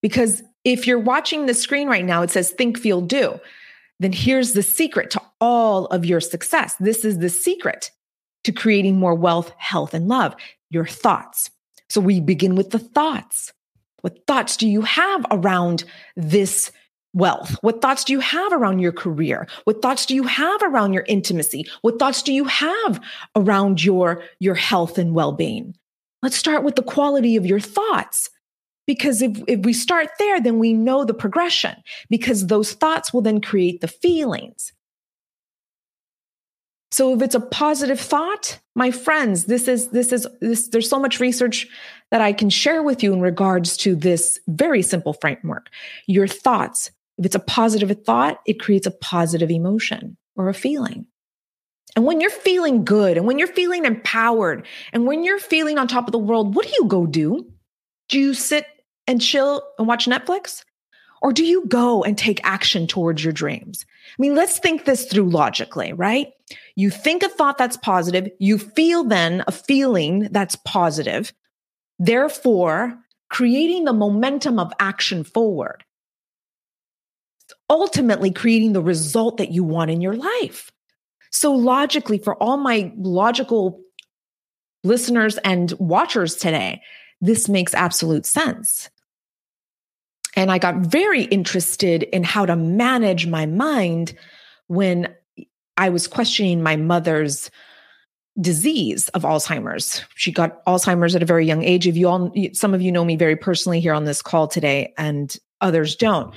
Because 0.02 0.44
if 0.66 0.86
you're 0.86 1.00
watching 1.00 1.46
the 1.46 1.54
screen 1.54 1.88
right 1.88 2.04
now, 2.04 2.24
it 2.24 2.30
says 2.30 2.52
think, 2.52 2.78
feel, 2.78 3.00
do. 3.00 3.40
Then 4.02 4.12
here's 4.12 4.52
the 4.52 4.64
secret 4.64 5.12
to 5.12 5.22
all 5.40 5.86
of 5.88 6.06
your 6.06 6.20
success. 6.20 6.76
This 6.82 7.06
is 7.06 7.20
the 7.20 7.30
secret 7.30 7.90
to 8.44 8.52
creating 8.52 8.98
more 8.98 9.16
wealth, 9.16 9.52
health, 9.58 9.94
and 9.94 10.08
love, 10.08 10.36
your 10.70 10.86
thoughts. 10.86 11.50
So 11.90 12.02
we 12.02 12.20
begin 12.20 12.56
with 12.56 12.72
the 12.72 12.80
thoughts. 12.80 13.54
What 14.02 14.26
thoughts 14.28 14.58
do 14.58 14.68
you 14.68 14.82
have 14.82 15.26
around 15.32 15.86
this 16.16 16.72
wealth? 17.14 17.56
What 17.62 17.82
thoughts 17.82 18.04
do 18.04 18.14
you 18.14 18.20
have 18.20 18.52
around 18.52 18.80
your 18.80 18.92
career? 18.92 19.48
What 19.66 19.82
thoughts 19.82 20.06
do 20.06 20.16
you 20.16 20.24
have 20.24 20.62
around 20.64 20.94
your 20.94 21.06
intimacy? 21.08 21.66
What 21.82 22.00
thoughts 22.00 22.22
do 22.22 22.34
you 22.34 22.46
have 22.46 23.00
around 23.36 23.84
your, 23.84 24.24
your 24.40 24.56
health 24.56 24.98
and 24.98 25.14
well-being? 25.14 25.76
Let's 26.22 26.36
start 26.36 26.64
with 26.64 26.76
the 26.76 26.84
quality 26.84 27.36
of 27.36 27.46
your 27.46 27.60
thoughts. 27.60 28.30
Because 28.86 29.22
if, 29.22 29.42
if 29.48 29.62
we 29.62 29.72
start 29.72 30.10
there, 30.20 30.42
then 30.42 30.60
we 30.60 30.74
know 30.74 31.06
the 31.06 31.14
progression 31.14 31.76
because 32.10 32.48
those 32.48 32.74
thoughts 32.74 33.14
will 33.14 33.22
then 33.22 33.40
create 33.40 33.80
the 33.80 33.88
feelings. 33.88 34.73
So 36.94 37.16
if 37.16 37.24
it's 37.24 37.34
a 37.34 37.40
positive 37.40 38.00
thought, 38.00 38.60
my 38.76 38.92
friends, 38.92 39.46
this 39.46 39.68
is 39.68 39.88
this 39.88 40.14
is 40.14 40.28
this 40.42 40.68
there's 40.68 40.88
so 40.88 41.00
much 41.00 41.20
research 41.20 41.68
that 42.12 42.22
I 42.22 42.34
can 42.34 42.52
share 42.52 42.84
with 42.84 43.02
you 43.02 43.14
in 43.14 43.20
regards 43.20 43.76
to 43.78 43.96
this 43.96 44.40
very 44.48 44.84
simple 44.84 45.14
framework. 45.14 45.72
Your 46.06 46.28
thoughts, 46.28 46.92
if 47.18 47.26
it's 47.26 47.34
a 47.34 47.40
positive 47.40 48.04
thought, 48.04 48.42
it 48.46 48.60
creates 48.60 48.86
a 48.86 48.92
positive 48.92 49.50
emotion 49.50 50.18
or 50.36 50.50
a 50.50 50.54
feeling. 50.54 51.08
And 51.96 52.06
when 52.06 52.22
you're 52.22 52.30
feeling 52.30 52.86
good 52.86 53.18
and 53.18 53.26
when 53.26 53.40
you're 53.40 53.48
feeling 53.48 53.86
empowered 53.86 54.68
and 54.92 55.08
when 55.08 55.24
you're 55.24 55.40
feeling 55.40 55.80
on 55.80 55.88
top 55.88 56.08
of 56.08 56.12
the 56.12 56.20
world, 56.20 56.54
what 56.54 56.68
do 56.68 56.74
you 56.78 56.86
go 56.86 57.08
do? 57.08 57.52
Do 58.10 58.20
you 58.20 58.36
sit 58.36 58.68
and 59.08 59.20
chill 59.20 59.64
and 59.80 59.88
watch 59.88 60.06
Netflix? 60.06 60.64
Or 61.24 61.32
do 61.32 61.46
you 61.46 61.66
go 61.68 62.04
and 62.04 62.18
take 62.18 62.42
action 62.44 62.86
towards 62.86 63.24
your 63.24 63.32
dreams? 63.32 63.86
I 63.90 64.16
mean, 64.20 64.36
let's 64.36 64.60
think 64.60 64.84
this 64.84 65.06
through 65.06 65.30
logically, 65.30 65.94
right? 65.94 66.34
You 66.76 66.90
think 66.90 67.24
a 67.24 67.30
thought 67.30 67.58
that's 67.58 67.78
positive, 67.78 68.30
you 68.40 68.58
feel 68.58 69.06
then 69.06 69.42
a 69.48 69.52
feeling 69.54 70.28
that's 70.32 70.58
positive, 70.58 71.32
therefore 71.98 73.00
creating 73.30 73.86
the 73.86 73.94
momentum 73.94 74.60
of 74.60 74.74
action 74.80 75.24
forward, 75.24 75.86
ultimately 77.70 78.30
creating 78.30 78.74
the 78.74 78.82
result 78.82 79.38
that 79.38 79.52
you 79.52 79.64
want 79.64 79.92
in 79.92 80.02
your 80.02 80.16
life. 80.16 80.72
So, 81.32 81.54
logically, 81.54 82.18
for 82.18 82.36
all 82.36 82.58
my 82.58 82.92
logical 82.98 83.80
listeners 84.84 85.38
and 85.38 85.72
watchers 85.80 86.36
today, 86.36 86.82
this 87.22 87.48
makes 87.48 87.74
absolute 87.74 88.26
sense. 88.26 88.90
And 90.36 90.52
I 90.52 90.58
got 90.58 90.78
very 90.78 91.24
interested 91.24 92.04
in 92.04 92.24
how 92.24 92.46
to 92.46 92.56
manage 92.56 93.28
my 93.28 93.46
mind 93.46 94.14
when 94.68 95.14
I 95.78 95.90
was 95.90 96.08
questioning 96.08 96.62
my 96.62 96.76
mother's 96.76 97.50
disease 98.42 99.10
of 99.10 99.24
Alzheimer's. 99.24 100.04
She 100.16 100.32
got 100.32 100.64
Alzheimer's 100.66 101.16
at 101.16 101.22
a 101.22 101.28
very 101.28 101.46
young 101.46 101.64
age. 101.64 101.88
If 101.88 101.96
you 101.96 102.08
all, 102.08 102.34
some 102.54 102.74
of 102.74 102.82
you 102.82 102.92
know 102.92 103.06
me 103.06 103.16
very 103.16 103.36
personally 103.36 103.80
here 103.80 103.94
on 103.94 104.06
this 104.06 104.22
call 104.22 104.48
today, 104.48 104.94
and 104.98 105.36
others 105.62 105.96
don't. 105.96 106.34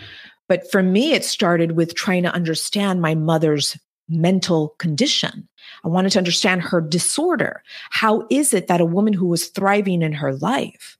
But 0.48 0.70
for 0.70 0.82
me, 0.82 1.12
it 1.12 1.24
started 1.24 1.72
with 1.72 1.94
trying 1.94 2.22
to 2.24 2.32
understand 2.32 3.00
my 3.00 3.14
mother's 3.14 3.76
mental 4.08 4.70
condition. 4.78 5.48
I 5.84 5.88
wanted 5.88 6.12
to 6.12 6.18
understand 6.18 6.62
her 6.62 6.80
disorder. 6.80 7.62
How 7.90 8.26
is 8.30 8.54
it 8.54 8.68
that 8.68 8.80
a 8.80 8.84
woman 8.84 9.12
who 9.12 9.26
was 9.26 9.48
thriving 9.48 10.02
in 10.02 10.12
her 10.12 10.34
life 10.34 10.95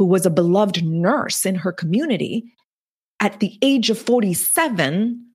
who 0.00 0.06
was 0.06 0.24
a 0.24 0.30
beloved 0.30 0.82
nurse 0.82 1.44
in 1.44 1.54
her 1.54 1.72
community, 1.72 2.54
at 3.20 3.38
the 3.38 3.58
age 3.60 3.90
of 3.90 3.98
47, 3.98 5.26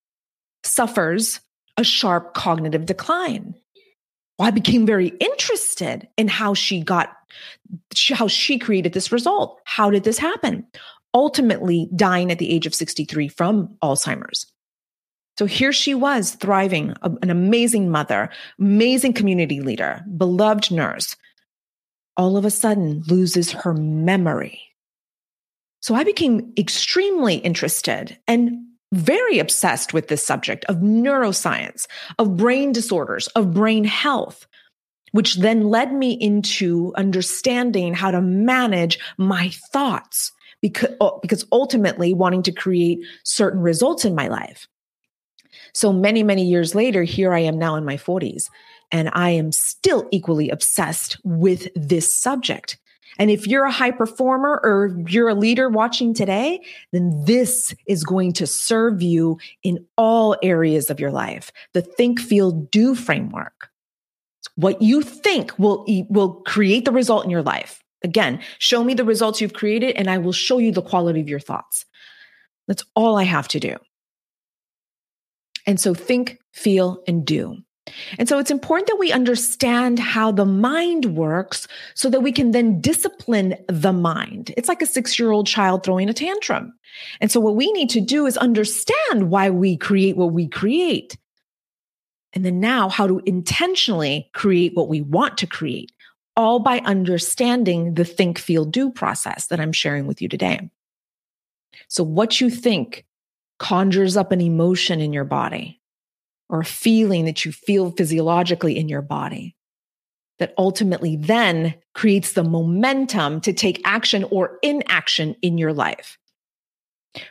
suffers 0.63 1.39
a 1.77 1.83
sharp 1.83 2.33
cognitive 2.33 2.87
decline. 2.87 3.53
Well, 4.39 4.47
I 4.47 4.49
became 4.49 4.87
very 4.87 5.09
interested 5.19 6.07
in 6.17 6.27
how 6.27 6.55
she 6.55 6.81
got, 6.81 7.15
how 8.11 8.27
she 8.27 8.57
created 8.57 8.93
this 8.93 9.11
result. 9.11 9.61
How 9.65 9.91
did 9.91 10.03
this 10.03 10.17
happen? 10.17 10.65
Ultimately, 11.13 11.87
dying 11.95 12.31
at 12.31 12.39
the 12.39 12.51
age 12.51 12.65
of 12.65 12.73
63 12.73 13.27
from 13.27 13.67
Alzheimer's. 13.83 14.51
So 15.37 15.45
here 15.45 15.73
she 15.73 15.93
was 15.93 16.31
thriving, 16.31 16.95
an 17.03 17.29
amazing 17.29 17.91
mother, 17.91 18.31
amazing 18.59 19.13
community 19.13 19.61
leader, 19.61 20.03
beloved 20.17 20.71
nurse, 20.71 21.15
all 22.17 22.37
of 22.37 22.45
a 22.45 22.51
sudden 22.51 23.03
loses 23.07 23.51
her 23.51 23.73
memory. 23.73 24.61
So 25.81 25.95
I 25.95 26.03
became 26.03 26.53
extremely 26.57 27.35
interested 27.35 28.17
and 28.27 28.65
very 28.93 29.39
obsessed 29.39 29.93
with 29.93 30.07
this 30.07 30.25
subject 30.25 30.65
of 30.65 30.77
neuroscience, 30.77 31.85
of 32.17 32.37
brain 32.37 32.71
disorders, 32.71 33.27
of 33.29 33.53
brain 33.53 33.83
health, 33.83 34.47
which 35.11 35.35
then 35.35 35.69
led 35.69 35.93
me 35.93 36.13
into 36.13 36.93
understanding 36.95 37.93
how 37.93 38.11
to 38.11 38.21
manage 38.21 38.99
my 39.17 39.49
thoughts 39.71 40.31
because, 40.61 40.95
oh, 41.01 41.19
because 41.21 41.45
ultimately 41.51 42.13
wanting 42.13 42.43
to 42.43 42.51
create 42.51 42.99
certain 43.23 43.59
results 43.59 44.05
in 44.05 44.15
my 44.15 44.27
life. 44.27 44.67
So 45.73 45.91
many, 45.91 46.23
many 46.23 46.45
years 46.45 46.73
later, 46.73 47.03
here 47.03 47.33
I 47.33 47.39
am 47.39 47.59
now 47.59 47.75
in 47.75 47.85
my 47.85 47.97
40s 47.97 48.49
and 48.91 49.09
I 49.13 49.31
am 49.31 49.51
still 49.51 50.07
equally 50.11 50.49
obsessed 50.49 51.17
with 51.23 51.67
this 51.75 52.15
subject. 52.15 52.77
And 53.17 53.31
if 53.31 53.47
you're 53.47 53.65
a 53.65 53.71
high 53.71 53.91
performer 53.91 54.59
or 54.63 54.95
you're 55.07 55.29
a 55.29 55.35
leader 55.35 55.69
watching 55.69 56.13
today, 56.13 56.61
then 56.91 57.23
this 57.25 57.73
is 57.87 58.03
going 58.03 58.33
to 58.33 58.47
serve 58.47 59.01
you 59.01 59.37
in 59.63 59.85
all 59.97 60.35
areas 60.43 60.89
of 60.89 60.99
your 60.99 61.11
life. 61.11 61.51
The 61.73 61.81
think, 61.81 62.19
feel, 62.19 62.51
do 62.51 62.93
framework. 62.93 63.69
What 64.55 64.81
you 64.81 65.01
think 65.01 65.57
will, 65.57 65.85
will 66.09 66.35
create 66.41 66.85
the 66.85 66.91
result 66.91 67.23
in 67.23 67.31
your 67.31 67.43
life. 67.43 67.81
Again, 68.03 68.41
show 68.59 68.83
me 68.83 68.93
the 68.93 69.05
results 69.05 69.41
you've 69.41 69.53
created 69.53 69.95
and 69.95 70.09
I 70.09 70.17
will 70.17 70.33
show 70.33 70.57
you 70.57 70.71
the 70.71 70.81
quality 70.81 71.21
of 71.21 71.29
your 71.29 71.39
thoughts. 71.39 71.85
That's 72.67 72.83
all 72.95 73.17
I 73.17 73.23
have 73.23 73.47
to 73.49 73.59
do. 73.59 73.77
And 75.65 75.79
so 75.79 75.93
think, 75.93 76.39
feel, 76.51 77.01
and 77.07 77.25
do. 77.25 77.57
And 78.17 78.27
so 78.27 78.39
it's 78.39 78.51
important 78.51 78.87
that 78.87 78.99
we 78.99 79.11
understand 79.11 79.99
how 79.99 80.31
the 80.31 80.45
mind 80.45 81.15
works 81.15 81.67
so 81.93 82.09
that 82.09 82.21
we 82.21 82.31
can 82.31 82.51
then 82.51 82.81
discipline 82.81 83.55
the 83.67 83.93
mind. 83.93 84.53
It's 84.57 84.67
like 84.67 84.81
a 84.81 84.87
six 84.87 85.19
year 85.19 85.31
old 85.31 85.47
child 85.47 85.83
throwing 85.83 86.09
a 86.09 86.13
tantrum. 86.13 86.73
And 87.21 87.31
so 87.31 87.39
what 87.39 87.55
we 87.55 87.71
need 87.73 87.89
to 87.91 88.01
do 88.01 88.25
is 88.25 88.37
understand 88.37 89.29
why 89.29 89.49
we 89.49 89.77
create 89.77 90.17
what 90.17 90.31
we 90.31 90.47
create. 90.47 91.17
And 92.33 92.43
then 92.43 92.59
now 92.59 92.89
how 92.89 93.07
to 93.07 93.21
intentionally 93.25 94.29
create 94.33 94.75
what 94.75 94.89
we 94.89 95.01
want 95.01 95.37
to 95.37 95.47
create, 95.47 95.91
all 96.35 96.59
by 96.59 96.79
understanding 96.79 97.93
the 97.93 98.03
think, 98.03 98.39
feel, 98.39 98.65
do 98.65 98.89
process 98.89 99.47
that 99.47 99.59
I'm 99.59 99.71
sharing 99.71 100.07
with 100.07 100.21
you 100.21 100.27
today. 100.27 100.69
So 101.87 102.03
what 102.03 102.41
you 102.41 102.49
think 102.49 103.05
conjures 103.59 104.17
up 104.17 104.31
an 104.31 104.41
emotion 104.41 104.99
in 104.99 105.13
your 105.13 105.23
body 105.23 105.79
or 106.49 106.59
a 106.59 106.65
feeling 106.65 107.25
that 107.25 107.45
you 107.45 107.51
feel 107.51 107.91
physiologically 107.91 108.77
in 108.77 108.89
your 108.89 109.01
body 109.01 109.55
that 110.39 110.53
ultimately 110.57 111.15
then 111.15 111.75
creates 111.93 112.33
the 112.33 112.43
momentum 112.43 113.39
to 113.41 113.53
take 113.53 113.81
action 113.85 114.25
or 114.25 114.57
inaction 114.61 115.35
in 115.41 115.57
your 115.57 115.73
life. 115.73 116.17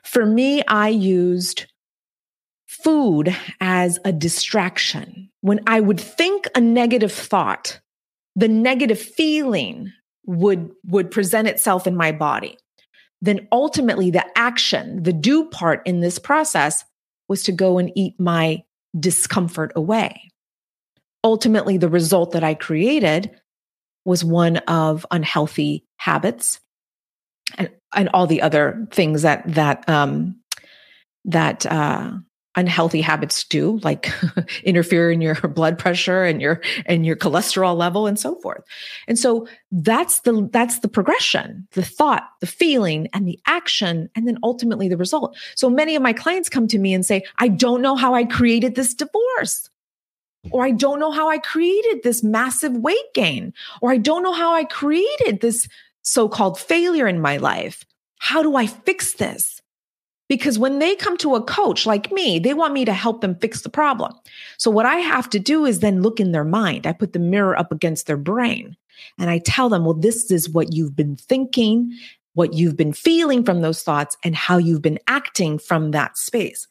For 0.02 0.25
me, 0.25 0.62
I 0.66 0.88
used 0.88 1.66
food 2.66 3.37
as 3.61 3.99
a 4.04 4.12
distraction. 4.12 5.30
When 5.42 5.61
I 5.66 5.80
would 5.80 6.00
think 6.00 6.47
a 6.54 6.61
negative 6.61 7.12
thought, 7.12 7.80
the 8.35 8.49
negative 8.49 8.99
feeling 8.99 9.92
would, 10.26 10.71
would 10.87 11.11
present 11.11 11.47
itself 11.49 11.87
in 11.87 11.94
my 11.94 12.12
body. 12.12 12.56
Then 13.21 13.47
ultimately, 13.52 14.11
the 14.11 14.25
action, 14.37 15.02
the 15.02 15.12
do 15.12 15.49
part 15.50 15.83
in 15.87 16.00
this 16.00 16.18
process 16.18 16.85
was 17.28 17.42
to 17.44 17.52
go 17.52 17.78
and 17.78 17.92
eat 17.94 18.18
my 18.18 18.62
discomfort 18.98 19.72
away. 19.76 20.30
Ultimately, 21.22 21.78
the 21.78 21.88
result 21.88 22.32
that 22.32 22.44
I 22.44 22.54
created 22.54 23.30
was 24.04 24.24
one 24.24 24.58
of 24.58 25.06
unhealthy 25.10 25.84
habits 25.96 26.60
and, 27.56 27.70
and 27.94 28.08
all 28.10 28.26
the 28.26 28.42
other 28.42 28.86
things 28.90 29.22
that 29.22 29.42
that 29.54 29.88
um, 29.88 30.40
that 31.24 31.64
uh, 31.66 32.12
unhealthy 32.56 33.00
habits 33.00 33.44
do 33.44 33.78
like 33.82 34.12
interfere 34.64 35.11
in 35.11 35.20
your 35.20 35.34
blood 35.49 35.78
pressure 35.78 36.25
and 36.25 36.40
your 36.40 36.61
and 36.87 37.04
your 37.04 37.16
cholesterol 37.16 37.76
level 37.76 38.06
and 38.06 38.18
so 38.18 38.37
forth. 38.37 38.62
And 39.08 39.18
so 39.18 39.46
that's 39.73 40.20
the 40.20 40.49
that's 40.52 40.80
the 40.80 40.88
progression 40.88 41.66
the 41.73 41.82
thought 41.82 42.25
the 42.40 42.46
feeling 42.46 43.08
and 43.12 43.26
the 43.26 43.38
action 43.46 44.08
and 44.14 44.26
then 44.28 44.38
ultimately 44.42 44.88
the 44.88 44.96
result. 44.96 45.37
So 45.56 45.68
many 45.68 45.96
of 45.96 46.02
my 46.02 46.12
clients 46.12 46.49
come 46.49 46.68
to 46.68 46.78
me 46.78 46.94
and 46.94 47.04
say 47.04 47.25
i 47.38 47.49
don't 47.49 47.82
know 47.82 47.96
how 47.96 48.14
i 48.14 48.25
created 48.25 48.75
this 48.75 48.94
divorce 48.94 49.68
or 50.50 50.64
i 50.64 50.70
don't 50.70 51.00
know 51.00 51.11
how 51.11 51.28
i 51.28 51.38
created 51.38 52.02
this 52.02 52.23
massive 52.23 52.73
weight 52.73 53.12
gain 53.14 53.52
or 53.80 53.90
i 53.90 53.96
don't 53.96 54.23
know 54.23 54.32
how 54.32 54.54
i 54.54 54.64
created 54.64 55.40
this 55.40 55.68
so-called 56.04 56.61
failure 56.61 57.08
in 57.08 57.20
my 57.20 57.38
life. 57.38 57.84
How 58.18 58.42
do 58.42 58.56
i 58.56 58.66
fix 58.66 59.14
this 59.14 59.61
because 60.28 60.59
when 60.59 60.78
they 60.78 60.97
come 60.97 61.16
to 61.19 61.35
a 61.35 61.43
coach 61.43 61.87
like 61.87 62.11
me, 62.11 62.38
they 62.38 62.54
want 62.54 62.73
me 62.73 62.85
to 62.85 62.93
help 62.93 63.21
them 63.21 63.37
fix 63.37 63.61
the 63.61 63.69
problem. 63.69 64.12
So 64.59 64.71
what 64.71 64.87
I 64.87 64.97
have 64.97 65.28
to 65.31 65.38
do 65.38 65.66
is 65.66 65.81
then 65.81 66.02
look 66.02 66.19
in 66.19 66.33
their 66.33 66.45
mind. 66.45 66.87
I 66.87 66.93
put 66.93 67.12
the 67.12 67.19
mirror 67.19 67.59
up 67.59 67.73
against 67.73 68.07
their 68.07 68.16
brain 68.16 68.76
and 69.19 69.28
I 69.28 69.38
tell 69.38 69.69
them, 69.69 69.85
well, 69.85 69.95
this 69.95 70.31
is 70.31 70.49
what 70.49 70.73
you've 70.73 70.97
been 70.97 71.16
thinking, 71.16 71.93
what 72.33 72.54
you've 72.54 72.76
been 72.76 72.93
feeling 72.93 73.45
from 73.45 73.61
those 73.61 73.83
thoughts 73.83 74.16
and 74.25 74.35
how 74.35 74.57
you've 74.57 74.83
been 74.83 74.99
acting 75.09 75.59
from 75.59 75.90
that 75.90 76.16
space. 76.16 76.66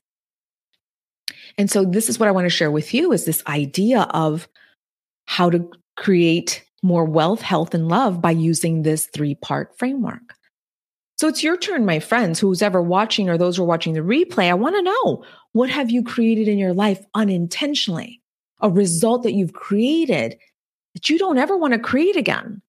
And 1.58 1.70
so 1.70 1.86
this 1.86 2.10
is 2.10 2.20
what 2.20 2.28
I 2.30 2.32
want 2.32 2.46
to 2.46 2.50
share 2.50 2.72
with 2.72 2.94
you 2.94 3.12
is 3.12 3.26
this 3.26 3.44
idea 3.46 4.02
of 4.12 4.48
how 5.26 5.50
to 5.50 5.70
create 5.96 6.64
more 6.82 7.06
wealth, 7.06 7.42
health, 7.42 7.74
and 7.74 7.88
love 7.88 8.22
by 8.22 8.32
using 8.32 8.82
this 8.82 9.06
three 9.08 9.36
part 9.36 9.78
framework. 9.78 10.36
So 11.18 11.28
it's 11.28 11.44
your 11.44 11.58
turn, 11.58 11.86
my 11.86 12.00
friends, 12.00 12.40
who's 12.40 12.62
ever 12.62 12.82
watching 12.82 13.30
or 13.30 13.38
those 13.38 13.58
who 13.58 13.64
are 13.64 13.68
watching 13.68 13.94
the 13.94 14.00
replay. 14.02 14.50
I 14.50 14.56
want 14.56 14.76
to 14.76 14.82
know 14.82 15.24
what 15.52 15.70
have 15.70 15.92
you 15.92 16.04
created 16.04 16.48
in 16.48 16.58
your 16.58 16.74
life 16.74 17.04
unintentionally? 17.14 18.22
A 18.62 18.70
result 18.70 19.24
that 19.24 19.34
you've 19.34 19.54
created 19.54 20.38
that 20.94 21.10
you 21.10 21.18
don't 21.18 21.38
ever 21.38 21.58
want 21.58 21.74
to 21.74 21.80
create 21.80 22.16
again. 22.16 22.62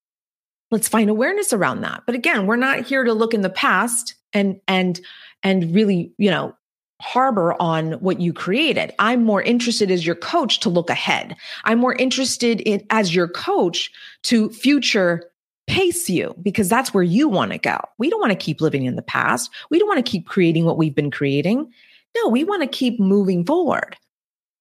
Let's 0.71 0.89
find 0.89 1.09
awareness 1.09 1.53
around 1.53 1.83
that. 1.83 2.03
But 2.07 2.15
again, 2.15 2.47
we're 2.47 2.57
not 2.57 2.81
here 2.81 3.05
to 3.05 3.13
look 3.13 3.35
in 3.35 3.43
the 3.43 3.51
past 3.51 4.15
and 4.33 4.61
and 4.67 5.01
and 5.43 5.75
really, 5.75 6.13
you 6.19 6.31
know, 6.31 6.55
harbor 7.01 7.55
on 7.61 7.93
what 7.95 8.21
you 8.21 8.33
created. 8.33 8.93
I'm 8.99 9.25
more 9.25 9.43
interested 9.43 9.91
as 9.91 10.07
your 10.07 10.17
coach 10.17 10.61
to 10.61 10.69
look 10.69 10.91
ahead. 10.91 11.37
I'm 11.65 11.79
more 11.79 11.95
interested 11.95 12.61
in 12.63 12.85
as 12.91 13.15
your 13.15 13.29
coach 13.29 13.91
to 14.25 14.51
future 14.51 15.31
pace 15.67 16.09
you 16.09 16.35
because 16.43 16.69
that's 16.69 16.93
where 16.93 17.03
you 17.03 17.29
want 17.29 17.53
to 17.53 17.59
go. 17.59 17.79
We 17.99 18.11
don't 18.11 18.21
want 18.21 18.33
to 18.33 18.37
keep 18.37 18.61
living 18.61 18.85
in 18.85 18.97
the 18.97 19.03
past. 19.03 19.51
We 19.71 19.79
don't 19.79 19.89
want 19.89 20.05
to 20.05 20.11
keep 20.11 20.27
creating 20.27 20.65
what 20.65 20.77
we've 20.77 20.95
been 20.95 21.11
creating. 21.11 21.73
No, 22.17 22.29
we 22.29 22.45
want 22.45 22.63
to 22.63 22.69
keep 22.69 23.01
moving 23.01 23.45
forward. 23.45 23.97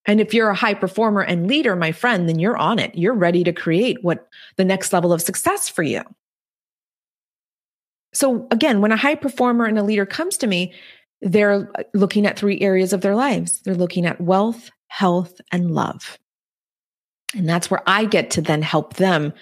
And 0.06 0.20
if 0.20 0.34
you're 0.34 0.50
a 0.50 0.56
high 0.56 0.74
performer 0.74 1.22
and 1.22 1.48
leader, 1.48 1.76
my 1.76 1.92
friend, 1.92 2.28
then 2.28 2.40
you're 2.40 2.58
on 2.58 2.80
it. 2.80 2.96
You're 2.96 3.14
ready 3.14 3.44
to 3.44 3.54
create 3.54 4.04
what 4.04 4.28
the 4.58 4.66
next 4.66 4.92
level 4.92 5.14
of 5.14 5.22
success 5.22 5.70
for 5.70 5.84
you. 5.84 6.02
So 8.14 8.48
again, 8.52 8.82
when 8.82 8.92
a 8.92 8.98
high 8.98 9.16
performer 9.16 9.66
and 9.66 9.80
a 9.80 9.84
leader 9.84 10.06
comes 10.06 10.38
to 10.38 10.48
me, 10.48 10.74
they're 11.22 11.70
uh, 11.78 11.84
looking 11.94 12.26
at 12.26 12.38
three 12.38 12.60
areas 12.60 12.94
of 12.94 13.02
their 13.02 13.16
lives. 13.16 13.62
They're 13.62 13.76
looking 13.76 14.06
at 14.06 14.20
wealth, 14.20 14.70
health, 14.88 15.40
and 15.52 15.72
love. 15.72 16.18
And 17.36 17.48
that's 17.48 17.72
where 17.72 17.82
I 17.88 18.06
get 18.06 18.30
to 18.32 18.42
then 18.42 18.62
help 18.62 18.96
them 18.96 19.34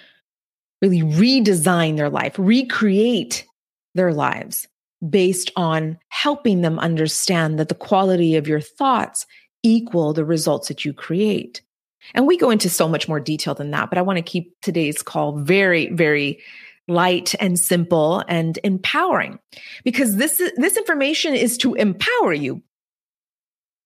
really 0.82 1.00
redesign 1.00 1.96
their 1.96 2.10
life, 2.10 2.34
recreate 2.36 3.46
their 3.94 4.12
lives 4.12 4.66
based 5.08 5.50
on 5.56 5.98
helping 6.08 6.60
them 6.60 6.78
understand 6.78 7.58
that 7.58 7.68
the 7.68 7.74
quality 7.74 8.36
of 8.36 8.46
your 8.46 8.60
thoughts 8.60 9.26
equal 9.62 10.12
the 10.12 10.24
results 10.24 10.68
that 10.68 10.84
you 10.84 10.92
create. 10.92 11.62
And 12.14 12.26
we 12.26 12.36
go 12.36 12.50
into 12.50 12.68
so 12.68 12.88
much 12.88 13.08
more 13.08 13.20
detail 13.20 13.54
than 13.54 13.70
that, 13.70 13.88
but 13.88 13.98
I 13.98 14.02
want 14.02 14.16
to 14.16 14.22
keep 14.22 14.54
today's 14.60 15.02
call 15.02 15.38
very, 15.38 15.88
very 15.90 16.40
light 16.88 17.34
and 17.38 17.58
simple 17.58 18.24
and 18.28 18.58
empowering 18.64 19.38
because 19.84 20.16
this 20.16 20.42
this 20.56 20.76
information 20.76 21.32
is 21.32 21.56
to 21.58 21.74
empower 21.74 22.32
you 22.32 22.60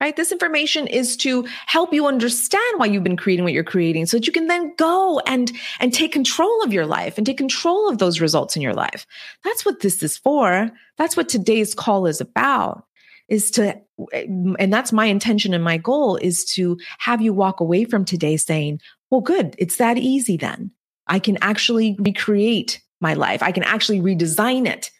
right? 0.00 0.16
This 0.16 0.32
information 0.32 0.87
is 0.87 1.16
to 1.18 1.46
help 1.66 1.92
you 1.92 2.06
understand 2.06 2.78
why 2.78 2.87
you've 2.87 3.04
been 3.04 3.16
creating 3.16 3.44
what 3.44 3.52
you're 3.52 3.64
creating 3.64 4.06
so 4.06 4.16
that 4.16 4.26
you 4.26 4.32
can 4.32 4.46
then 4.46 4.74
go 4.76 5.20
and, 5.20 5.50
and 5.80 5.92
take 5.92 6.12
control 6.12 6.62
of 6.62 6.72
your 6.72 6.87
life 6.87 7.16
and 7.16 7.26
take 7.26 7.38
control 7.38 7.88
of 7.88 7.98
those 7.98 8.20
results 8.20 8.56
in 8.56 8.62
your 8.62 8.74
life. 8.74 9.06
That's 9.42 9.64
what 9.64 9.80
this 9.80 10.02
is 10.02 10.18
for. 10.18 10.70
That's 10.98 11.16
what 11.16 11.28
today's 11.28 11.74
call 11.74 12.06
is 12.06 12.20
about 12.20 12.85
is 13.28 13.50
to, 13.52 13.80
and 14.28 14.72
that's 14.72 14.92
my 14.92 15.06
intention 15.06 15.52
and 15.52 15.64
my 15.64 15.78
goal 15.78 16.16
is 16.16 16.44
to 16.44 16.78
have 16.98 17.20
you 17.20 17.32
walk 17.32 17.61
away 17.61 17.85
from 17.85 18.04
today 18.04 18.37
saying, 18.37 18.80
well, 19.11 19.20
good. 19.20 19.54
It's 19.59 19.78
that 19.78 19.98
easy 19.98 20.37
then. 20.37 20.70
I 21.06 21.18
can 21.18 21.38
actually 21.40 21.96
recreate 21.98 22.82
my 23.00 23.14
life. 23.14 23.42
I 23.42 23.52
can 23.52 23.62
actually 23.62 24.00
redesign 24.00 24.66
it 24.66 24.90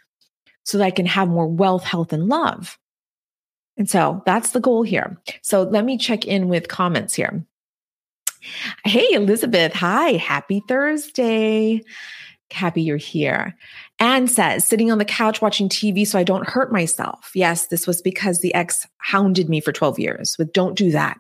so 0.65 0.79
that 0.79 0.85
I 0.85 0.91
can 0.91 1.07
have 1.07 1.29
more 1.29 1.47
wealth, 1.47 1.85
health, 1.85 2.13
and 2.13 2.29
love. 2.29 2.79
And 3.77 3.89
so 3.89 4.23
that's 4.25 4.51
the 4.51 4.61
goal 4.61 4.83
here. 4.83 5.21
So 5.43 5.63
let 5.63 5.85
me 5.85 5.99
check 5.99 6.27
in 6.27 6.49
with 6.49 6.69
comments 6.69 7.15
here. 7.15 7.45
Hey, 8.85 9.13
Elizabeth. 9.13 9.73
Hi. 9.75 10.13
Happy 10.13 10.63
Thursday. 10.67 11.83
Happy 12.53 12.83
you're 12.83 12.97
here. 12.97 13.57
Anne 13.99 14.29
says, 14.29 14.67
sitting 14.67 14.93
on 14.93 14.99
the 14.99 15.05
couch 15.05 15.43
watching 15.43 15.69
TV 15.69 16.07
so 16.07 16.19
I 16.19 16.23
don't 16.23 16.49
hurt 16.49 16.73
myself. 16.73 17.31
Yes, 17.35 17.67
this 17.67 17.87
was 17.87 18.01
because 18.01 18.41
the 18.41 18.55
ex 18.55 18.87
hounded 18.99 19.49
me 19.49 19.61
for 19.61 19.73
12 19.73 19.99
years 19.99 20.37
with 20.39 20.53
don't 20.53 20.77
do 20.77 20.93
that. 20.93 21.19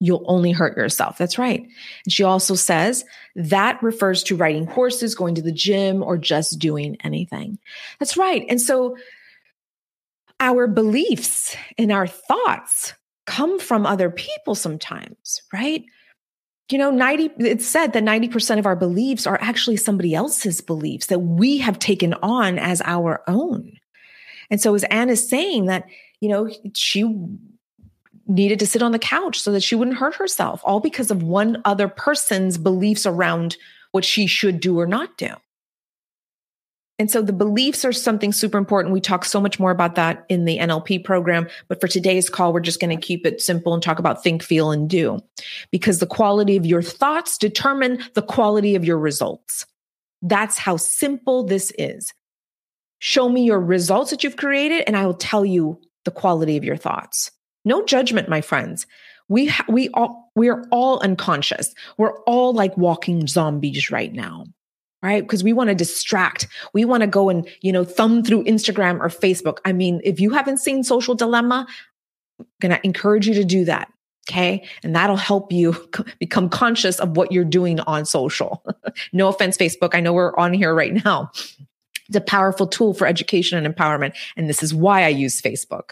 You'll 0.00 0.24
only 0.26 0.52
hurt 0.52 0.76
yourself. 0.76 1.18
That's 1.18 1.38
right. 1.38 1.60
And 1.60 2.12
she 2.12 2.24
also 2.24 2.54
says 2.54 3.04
that 3.36 3.82
refers 3.82 4.22
to 4.24 4.36
riding 4.36 4.66
horses, 4.66 5.14
going 5.14 5.34
to 5.36 5.42
the 5.42 5.52
gym, 5.52 6.02
or 6.02 6.18
just 6.18 6.58
doing 6.58 6.96
anything. 7.02 7.58
That's 7.98 8.16
right. 8.16 8.44
And 8.48 8.60
so 8.60 8.96
our 10.44 10.66
beliefs 10.66 11.56
and 11.78 11.90
our 11.90 12.06
thoughts 12.06 12.92
come 13.24 13.58
from 13.58 13.86
other 13.86 14.10
people 14.10 14.54
sometimes, 14.54 15.40
right? 15.54 15.82
You 16.70 16.76
know, 16.76 16.90
90, 16.90 17.30
it's 17.38 17.66
said 17.66 17.94
that 17.94 18.04
90% 18.04 18.58
of 18.58 18.66
our 18.66 18.76
beliefs 18.76 19.26
are 19.26 19.38
actually 19.40 19.78
somebody 19.78 20.14
else's 20.14 20.60
beliefs 20.60 21.06
that 21.06 21.20
we 21.20 21.58
have 21.58 21.78
taken 21.78 22.12
on 22.14 22.58
as 22.58 22.82
our 22.84 23.22
own. 23.26 23.72
And 24.50 24.60
so, 24.60 24.74
as 24.74 24.84
Anne 24.84 25.08
is 25.08 25.26
saying, 25.26 25.66
that, 25.66 25.86
you 26.20 26.28
know, 26.28 26.50
she 26.74 27.04
needed 28.26 28.58
to 28.58 28.66
sit 28.66 28.82
on 28.82 28.92
the 28.92 28.98
couch 28.98 29.40
so 29.40 29.52
that 29.52 29.62
she 29.62 29.74
wouldn't 29.74 29.96
hurt 29.96 30.14
herself, 30.14 30.60
all 30.64 30.80
because 30.80 31.10
of 31.10 31.22
one 31.22 31.62
other 31.64 31.88
person's 31.88 32.58
beliefs 32.58 33.06
around 33.06 33.56
what 33.92 34.04
she 34.04 34.26
should 34.26 34.60
do 34.60 34.78
or 34.78 34.86
not 34.86 35.16
do. 35.16 35.30
And 36.98 37.10
so 37.10 37.22
the 37.22 37.32
beliefs 37.32 37.84
are 37.84 37.92
something 37.92 38.32
super 38.32 38.56
important. 38.56 38.94
We 38.94 39.00
talk 39.00 39.24
so 39.24 39.40
much 39.40 39.58
more 39.58 39.72
about 39.72 39.96
that 39.96 40.24
in 40.28 40.44
the 40.44 40.58
NLP 40.58 41.02
program. 41.04 41.48
But 41.66 41.80
for 41.80 41.88
today's 41.88 42.30
call, 42.30 42.52
we're 42.52 42.60
just 42.60 42.80
going 42.80 42.96
to 42.96 43.06
keep 43.06 43.26
it 43.26 43.40
simple 43.40 43.74
and 43.74 43.82
talk 43.82 43.98
about 43.98 44.22
think, 44.22 44.42
feel, 44.42 44.70
and 44.70 44.88
do 44.88 45.18
because 45.72 45.98
the 45.98 46.06
quality 46.06 46.56
of 46.56 46.64
your 46.64 46.82
thoughts 46.82 47.36
determine 47.36 47.98
the 48.14 48.22
quality 48.22 48.76
of 48.76 48.84
your 48.84 48.98
results. 48.98 49.66
That's 50.22 50.56
how 50.56 50.76
simple 50.76 51.44
this 51.44 51.72
is. 51.78 52.12
Show 53.00 53.28
me 53.28 53.42
your 53.44 53.60
results 53.60 54.10
that 54.12 54.22
you've 54.22 54.36
created, 54.36 54.84
and 54.86 54.96
I 54.96 55.04
will 55.04 55.14
tell 55.14 55.44
you 55.44 55.80
the 56.04 56.10
quality 56.10 56.56
of 56.56 56.64
your 56.64 56.76
thoughts. 56.76 57.32
No 57.64 57.84
judgment, 57.84 58.28
my 58.28 58.40
friends. 58.40 58.86
We 59.28 59.46
ha- 59.46 59.66
we 59.68 59.88
all 59.90 60.30
we 60.36 60.48
are 60.48 60.64
all 60.70 61.00
unconscious. 61.00 61.74
We're 61.98 62.18
all 62.22 62.52
like 62.52 62.76
walking 62.76 63.26
zombies 63.26 63.90
right 63.90 64.12
now 64.12 64.46
right? 65.04 65.22
Because 65.22 65.44
we 65.44 65.52
want 65.52 65.68
to 65.68 65.74
distract. 65.74 66.48
We 66.72 66.86
want 66.86 67.02
to 67.02 67.06
go 67.06 67.28
and, 67.28 67.46
you 67.60 67.70
know, 67.70 67.84
thumb 67.84 68.24
through 68.24 68.44
Instagram 68.44 69.00
or 69.00 69.08
Facebook. 69.08 69.58
I 69.66 69.72
mean, 69.72 70.00
if 70.02 70.18
you 70.18 70.30
haven't 70.30 70.58
seen 70.58 70.82
Social 70.82 71.14
Dilemma, 71.14 71.66
I'm 72.40 72.46
going 72.58 72.74
to 72.74 72.80
encourage 72.86 73.28
you 73.28 73.34
to 73.34 73.44
do 73.44 73.66
that. 73.66 73.92
Okay. 74.26 74.66
And 74.82 74.96
that'll 74.96 75.16
help 75.16 75.52
you 75.52 75.76
become 76.18 76.48
conscious 76.48 76.98
of 76.98 77.18
what 77.18 77.30
you're 77.30 77.44
doing 77.44 77.80
on 77.80 78.06
social. 78.06 78.64
no 79.12 79.28
offense, 79.28 79.58
Facebook. 79.58 79.94
I 79.94 80.00
know 80.00 80.14
we're 80.14 80.34
on 80.38 80.54
here 80.54 80.74
right 80.74 81.04
now. 81.04 81.30
It's 82.08 82.16
a 82.16 82.22
powerful 82.22 82.66
tool 82.66 82.94
for 82.94 83.06
education 83.06 83.62
and 83.62 83.74
empowerment. 83.74 84.14
And 84.38 84.48
this 84.48 84.62
is 84.62 84.72
why 84.72 85.04
I 85.04 85.08
use 85.08 85.42
Facebook. 85.42 85.90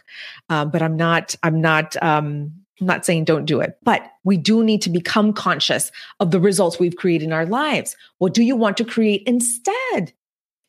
Uh, 0.48 0.64
but 0.64 0.80
I'm 0.80 0.96
not, 0.96 1.36
I'm 1.42 1.60
not, 1.60 2.02
um, 2.02 2.61
I'm 2.82 2.86
not 2.86 3.06
saying 3.06 3.24
don't 3.26 3.44
do 3.44 3.60
it, 3.60 3.78
but 3.84 4.10
we 4.24 4.36
do 4.36 4.64
need 4.64 4.82
to 4.82 4.90
become 4.90 5.32
conscious 5.32 5.92
of 6.18 6.32
the 6.32 6.40
results 6.40 6.80
we've 6.80 6.96
created 6.96 7.26
in 7.26 7.32
our 7.32 7.46
lives. 7.46 7.96
What 8.18 8.34
do 8.34 8.42
you 8.42 8.56
want 8.56 8.76
to 8.78 8.84
create 8.84 9.22
instead? 9.24 10.12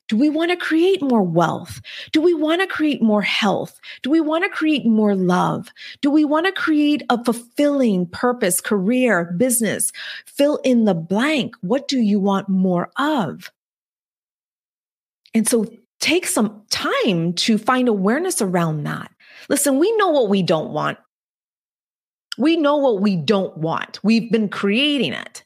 Do 0.09 0.17
we 0.17 0.29
want 0.29 0.51
to 0.51 0.57
create 0.57 1.01
more 1.01 1.23
wealth? 1.23 1.81
Do 2.11 2.21
we 2.21 2.35
want 2.35 2.61
to 2.61 2.67
create 2.67 3.01
more 3.01 3.23
health? 3.23 3.79
Do 4.03 4.11
we 4.11 4.21
want 4.21 4.43
to 4.43 4.49
create 4.51 4.85
more 4.85 5.15
love? 5.15 5.69
Do 6.01 6.11
we 6.11 6.23
want 6.23 6.45
to 6.45 6.51
create 6.51 7.01
a 7.09 7.23
fulfilling 7.23 8.05
purpose, 8.05 8.61
career, 8.61 9.33
business? 9.35 9.91
Fill 10.27 10.57
in 10.57 10.85
the 10.85 10.93
blank. 10.93 11.55
What 11.61 11.87
do 11.87 11.97
you 11.97 12.19
want 12.19 12.47
more 12.47 12.91
of? 12.95 13.51
And 15.33 15.47
so 15.47 15.65
take 15.99 16.27
some 16.27 16.61
time 16.69 17.33
to 17.33 17.57
find 17.57 17.87
awareness 17.87 18.39
around 18.39 18.83
that. 18.83 19.09
Listen, 19.49 19.79
we 19.79 19.91
know 19.97 20.09
what 20.09 20.29
we 20.29 20.43
don't 20.43 20.73
want. 20.73 20.99
We 22.37 22.57
know 22.57 22.77
what 22.77 23.01
we 23.01 23.15
don't 23.15 23.57
want. 23.57 23.99
We've 24.03 24.31
been 24.31 24.49
creating 24.49 25.13
it. 25.13 25.43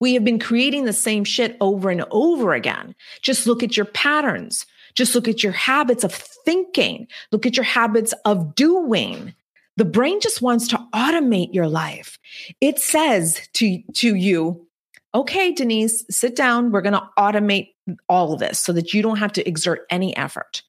We 0.00 0.14
have 0.14 0.24
been 0.24 0.38
creating 0.38 0.84
the 0.84 0.92
same 0.92 1.24
shit 1.24 1.56
over 1.60 1.90
and 1.90 2.04
over 2.10 2.54
again. 2.54 2.94
Just 3.22 3.46
look 3.46 3.62
at 3.62 3.76
your 3.76 3.86
patterns. 3.86 4.66
Just 4.94 5.14
look 5.14 5.28
at 5.28 5.42
your 5.42 5.52
habits 5.52 6.04
of 6.04 6.12
thinking. 6.12 7.06
Look 7.32 7.46
at 7.46 7.56
your 7.56 7.64
habits 7.64 8.14
of 8.24 8.54
doing. 8.54 9.34
The 9.76 9.84
brain 9.84 10.20
just 10.20 10.40
wants 10.40 10.68
to 10.68 10.78
automate 10.94 11.52
your 11.52 11.68
life. 11.68 12.18
It 12.60 12.78
says 12.78 13.48
to, 13.54 13.82
to 13.94 14.14
you, 14.14 14.66
okay, 15.14 15.52
Denise, 15.52 16.04
sit 16.10 16.36
down. 16.36 16.70
We're 16.70 16.82
going 16.82 16.94
to 16.94 17.08
automate 17.18 17.70
all 18.08 18.32
of 18.32 18.40
this 18.40 18.60
so 18.60 18.72
that 18.72 18.94
you 18.94 19.02
don't 19.02 19.18
have 19.18 19.32
to 19.32 19.48
exert 19.48 19.86
any 19.90 20.16
effort. 20.16 20.62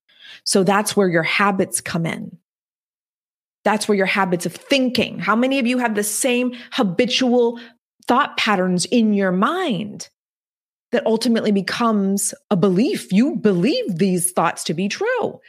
So 0.43 0.63
that's 0.63 0.95
where 0.95 1.07
your 1.07 1.23
habits 1.23 1.81
come 1.81 2.05
in. 2.05 2.37
That's 3.65 3.87
where 3.87 3.97
your 3.97 4.05
habits 4.05 4.45
of 4.45 4.53
thinking. 4.53 5.19
How 5.19 5.35
many 5.35 5.59
of 5.59 5.67
you 5.67 5.79
have 5.79 5.95
the 5.95 6.03
same 6.03 6.53
habitual 6.71 7.59
thought 8.07 8.37
patterns 8.37 8.85
in 8.85 9.13
your 9.13 9.31
mind 9.31 10.07
that 10.91 11.05
ultimately 11.05 11.51
becomes 11.51 12.33
a 12.49 12.55
belief? 12.55 13.11
You 13.11 13.35
believe 13.35 13.97
these 13.97 14.31
thoughts 14.31 14.63
to 14.65 14.73
be 14.73 14.87
true. 14.87 15.41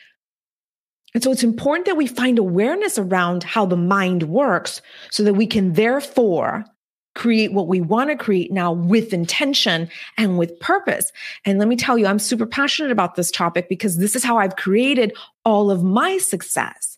And 1.14 1.22
so 1.22 1.30
it's 1.30 1.44
important 1.44 1.86
that 1.86 1.96
we 1.96 2.06
find 2.06 2.38
awareness 2.38 2.98
around 2.98 3.44
how 3.44 3.66
the 3.66 3.76
mind 3.76 4.24
works 4.24 4.82
so 5.10 5.22
that 5.22 5.34
we 5.34 5.46
can 5.46 5.74
therefore 5.74 6.64
create 7.14 7.52
what 7.52 7.68
we 7.68 7.80
want 7.80 8.10
to 8.10 8.16
create 8.16 8.52
now 8.52 8.72
with 8.72 9.12
intention 9.12 9.88
and 10.18 10.38
with 10.38 10.58
purpose. 10.60 11.10
And 11.44 11.58
let 11.58 11.68
me 11.68 11.76
tell 11.76 11.96
you, 11.96 12.06
I'm 12.06 12.18
super 12.18 12.46
passionate 12.46 12.92
about 12.92 13.14
this 13.14 13.30
topic 13.30 13.68
because 13.68 13.96
this 13.96 14.14
is 14.14 14.24
how 14.24 14.36
I've 14.36 14.56
created 14.56 15.16
all 15.44 15.70
of 15.70 15.82
my 15.82 16.18
success. 16.18 16.95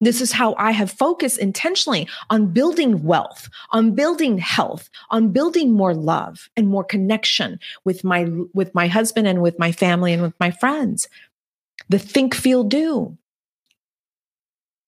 This 0.00 0.20
is 0.20 0.30
how 0.30 0.54
I 0.56 0.70
have 0.70 0.92
focused 0.92 1.38
intentionally 1.38 2.08
on 2.30 2.52
building 2.52 3.02
wealth, 3.02 3.48
on 3.70 3.94
building 3.94 4.38
health, 4.38 4.90
on 5.10 5.30
building 5.32 5.72
more 5.72 5.94
love 5.94 6.48
and 6.56 6.68
more 6.68 6.84
connection 6.84 7.58
with 7.84 8.04
my 8.04 8.28
with 8.54 8.74
my 8.74 8.86
husband 8.86 9.26
and 9.26 9.42
with 9.42 9.58
my 9.58 9.72
family 9.72 10.12
and 10.12 10.22
with 10.22 10.34
my 10.38 10.50
friends. 10.52 11.08
The 11.88 11.98
think 11.98 12.34
feel 12.34 12.64
do. 12.64 13.18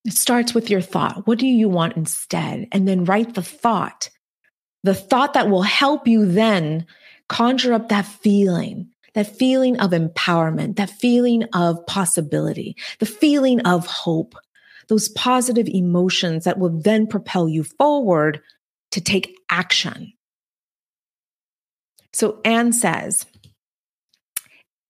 It 0.04 0.12
starts 0.12 0.54
with 0.54 0.70
your 0.70 0.80
thought. 0.80 1.26
What 1.26 1.38
do 1.38 1.46
you 1.46 1.68
want 1.68 1.96
instead? 1.96 2.68
And 2.72 2.86
then 2.86 3.04
write 3.04 3.34
the 3.34 3.42
thought. 3.42 4.10
The 4.82 4.94
thought 4.94 5.34
that 5.34 5.50
will 5.50 5.62
help 5.62 6.06
you 6.06 6.24
then 6.24 6.86
conjure 7.28 7.74
up 7.74 7.88
that 7.88 8.06
feeling, 8.06 8.88
that 9.14 9.36
feeling 9.36 9.78
of 9.78 9.90
empowerment, 9.90 10.76
that 10.76 10.88
feeling 10.88 11.44
of 11.52 11.84
possibility, 11.86 12.76
the 12.98 13.06
feeling 13.06 13.60
of 13.60 13.86
hope, 13.86 14.34
those 14.90 15.08
positive 15.10 15.68
emotions 15.68 16.44
that 16.44 16.58
will 16.58 16.68
then 16.68 17.06
propel 17.06 17.48
you 17.48 17.64
forward 17.64 18.42
to 18.90 19.00
take 19.00 19.34
action. 19.48 20.12
So 22.12 22.40
Anne 22.44 22.72
says, 22.72 23.24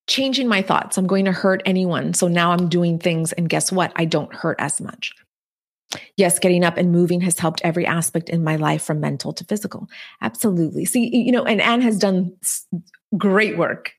changing 0.09 0.49
my 0.49 0.63
thoughts. 0.63 0.99
I'm 0.99 1.07
going 1.07 1.27
to 1.27 1.33
hurt 1.33 1.63
anyone. 1.65 2.15
So 2.15 2.27
now 2.27 2.51
I'm 2.51 2.69
doing 2.69 2.99
things, 2.99 3.33
and 3.33 3.49
guess 3.49 3.71
what? 3.71 3.93
I 3.95 4.07
don't 4.07 4.35
hurt 4.35 4.57
as 4.59 4.81
much. 4.81 5.13
Yes, 6.17 6.39
getting 6.39 6.65
up 6.65 6.79
and 6.79 6.91
moving 6.91 7.21
has 7.21 7.39
helped 7.39 7.61
every 7.63 7.85
aspect 7.85 8.29
in 8.29 8.43
my 8.43 8.57
life 8.57 8.83
from 8.83 9.01
mental 9.01 9.33
to 9.35 9.45
physical. 9.45 9.87
Absolutely. 10.23 10.85
See, 10.87 11.15
you 11.15 11.31
know, 11.31 11.45
and 11.45 11.61
Anne 11.61 11.83
has 11.83 11.99
done 11.99 12.37
great 13.17 13.59
work 13.59 13.93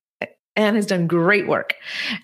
Anne 0.56 0.76
has 0.76 0.86
done 0.86 1.08
great 1.08 1.48
work. 1.48 1.76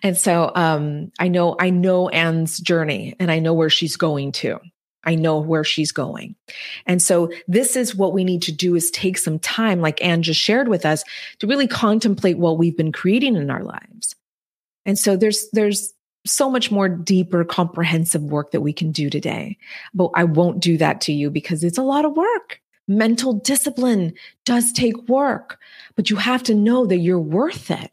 And 0.03 0.17
so 0.17 0.51
um, 0.55 1.11
I 1.19 1.27
know 1.27 1.55
I 1.59 1.69
know 1.69 2.09
Anne's 2.09 2.59
journey 2.59 3.15
and 3.19 3.31
I 3.31 3.39
know 3.39 3.53
where 3.53 3.69
she's 3.69 3.95
going 3.95 4.33
to. 4.33 4.59
I 5.03 5.15
know 5.15 5.39
where 5.39 5.63
she's 5.63 5.93
going. 5.93 6.35
And 6.85 7.01
so 7.01 7.31
this 7.47 7.77
is 7.77 7.95
what 7.95 8.13
we 8.13 8.25
need 8.25 8.41
to 8.43 8.51
do 8.51 8.75
is 8.75 8.91
take 8.91 9.17
some 9.17 9.39
time, 9.39 9.79
like 9.79 10.03
Anne 10.03 10.21
just 10.21 10.39
shared 10.39 10.67
with 10.67 10.85
us, 10.85 11.03
to 11.39 11.47
really 11.47 11.67
contemplate 11.67 12.37
what 12.37 12.57
we've 12.57 12.75
been 12.75 12.91
creating 12.91 13.37
in 13.37 13.49
our 13.49 13.63
lives. 13.63 14.15
And 14.85 14.99
so 14.99 15.15
there's 15.15 15.47
there's 15.53 15.93
so 16.25 16.49
much 16.49 16.71
more 16.71 16.89
deeper, 16.89 17.45
comprehensive 17.45 18.23
work 18.23 18.51
that 18.51 18.59
we 18.59 18.73
can 18.73 18.91
do 18.91 19.09
today. 19.09 19.57
But 19.93 20.11
I 20.13 20.25
won't 20.25 20.59
do 20.59 20.77
that 20.77 20.99
to 21.01 21.13
you 21.13 21.29
because 21.29 21.63
it's 21.63 21.77
a 21.77 21.83
lot 21.83 22.03
of 22.03 22.17
work. 22.17 22.59
Mental 22.87 23.33
discipline 23.33 24.13
does 24.45 24.73
take 24.73 25.09
work, 25.09 25.59
but 25.95 26.09
you 26.09 26.17
have 26.17 26.43
to 26.43 26.53
know 26.53 26.85
that 26.85 26.97
you're 26.97 27.19
worth 27.19 27.71
it. 27.71 27.91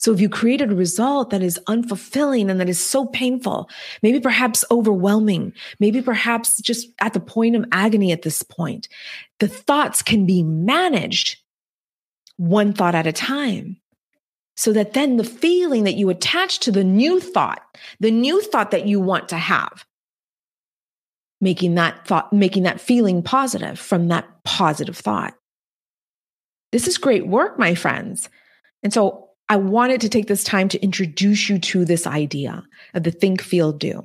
So 0.00 0.12
if 0.12 0.20
you 0.20 0.30
created 0.30 0.72
a 0.72 0.74
result 0.74 1.28
that 1.28 1.42
is 1.42 1.60
unfulfilling 1.68 2.50
and 2.50 2.58
that 2.58 2.70
is 2.70 2.82
so 2.82 3.04
painful, 3.04 3.68
maybe 4.02 4.18
perhaps 4.18 4.64
overwhelming, 4.70 5.52
maybe 5.78 6.00
perhaps 6.00 6.58
just 6.62 6.88
at 7.00 7.12
the 7.12 7.20
point 7.20 7.54
of 7.54 7.66
agony 7.70 8.10
at 8.10 8.22
this 8.22 8.42
point, 8.42 8.88
the 9.40 9.48
thoughts 9.48 10.00
can 10.00 10.24
be 10.24 10.42
managed 10.42 11.36
one 12.38 12.72
thought 12.72 12.94
at 12.94 13.06
a 13.06 13.12
time. 13.12 13.76
So 14.56 14.72
that 14.72 14.94
then 14.94 15.18
the 15.18 15.24
feeling 15.24 15.84
that 15.84 15.96
you 15.96 16.08
attach 16.08 16.60
to 16.60 16.72
the 16.72 16.84
new 16.84 17.20
thought, 17.20 17.62
the 18.00 18.10
new 18.10 18.40
thought 18.40 18.70
that 18.70 18.86
you 18.86 19.00
want 19.00 19.28
to 19.30 19.36
have, 19.36 19.84
making 21.42 21.74
that 21.74 22.06
thought, 22.06 22.32
making 22.32 22.62
that 22.62 22.80
feeling 22.80 23.22
positive 23.22 23.78
from 23.78 24.08
that 24.08 24.26
positive 24.44 24.96
thought. 24.96 25.34
This 26.72 26.88
is 26.88 26.96
great 26.96 27.26
work, 27.26 27.58
my 27.58 27.74
friends. 27.74 28.30
And 28.82 28.92
so 28.92 29.29
I 29.50 29.56
wanted 29.56 30.00
to 30.02 30.08
take 30.08 30.28
this 30.28 30.44
time 30.44 30.68
to 30.68 30.80
introduce 30.80 31.48
you 31.48 31.58
to 31.58 31.84
this 31.84 32.06
idea 32.06 32.62
of 32.94 33.02
the 33.02 33.10
think, 33.10 33.42
feel, 33.42 33.72
do. 33.72 34.04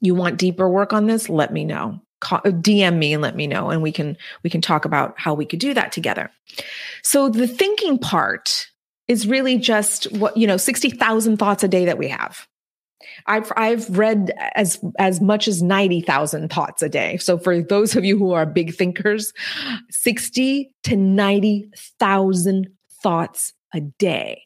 You 0.00 0.16
want 0.16 0.38
deeper 0.38 0.68
work 0.68 0.92
on 0.92 1.06
this? 1.06 1.28
Let 1.28 1.52
me 1.52 1.64
know. 1.64 2.00
DM 2.20 2.98
me 2.98 3.12
and 3.12 3.22
let 3.22 3.36
me 3.36 3.46
know, 3.46 3.70
and 3.70 3.82
we 3.82 3.92
can 3.92 4.16
we 4.42 4.50
can 4.50 4.60
talk 4.60 4.86
about 4.86 5.14
how 5.18 5.34
we 5.34 5.44
could 5.44 5.58
do 5.58 5.74
that 5.74 5.92
together. 5.92 6.30
So 7.02 7.28
the 7.28 7.46
thinking 7.46 7.98
part 7.98 8.66
is 9.08 9.26
really 9.26 9.58
just 9.58 10.10
what 10.12 10.36
you 10.36 10.46
know, 10.46 10.56
sixty 10.56 10.90
thousand 10.90 11.36
thoughts 11.36 11.62
a 11.62 11.68
day 11.68 11.84
that 11.84 11.98
we 11.98 12.08
have. 12.08 12.48
I've 13.26 13.52
I've 13.56 13.96
read 13.96 14.32
as 14.54 14.80
as 14.98 15.20
much 15.20 15.46
as 15.46 15.62
90,000 15.62 16.50
thoughts 16.50 16.82
a 16.82 16.88
day. 16.88 17.18
So 17.18 17.36
for 17.36 17.60
those 17.62 17.94
of 17.94 18.04
you 18.04 18.18
who 18.18 18.32
are 18.32 18.46
big 18.46 18.74
thinkers, 18.74 19.32
60 19.90 20.74
to 20.84 20.96
90,000 20.96 22.68
thoughts 23.02 23.52
a 23.74 23.80
day. 23.80 24.42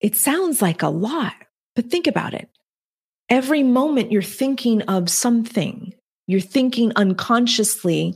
It 0.00 0.16
sounds 0.16 0.60
like 0.60 0.82
a 0.82 0.88
lot, 0.88 1.34
but 1.74 1.90
think 1.90 2.06
about 2.06 2.34
it. 2.34 2.48
Every 3.28 3.62
moment 3.62 4.12
you're 4.12 4.22
thinking 4.22 4.82
of 4.82 5.08
something, 5.08 5.92
you're 6.26 6.40
thinking 6.40 6.92
unconsciously 6.96 8.14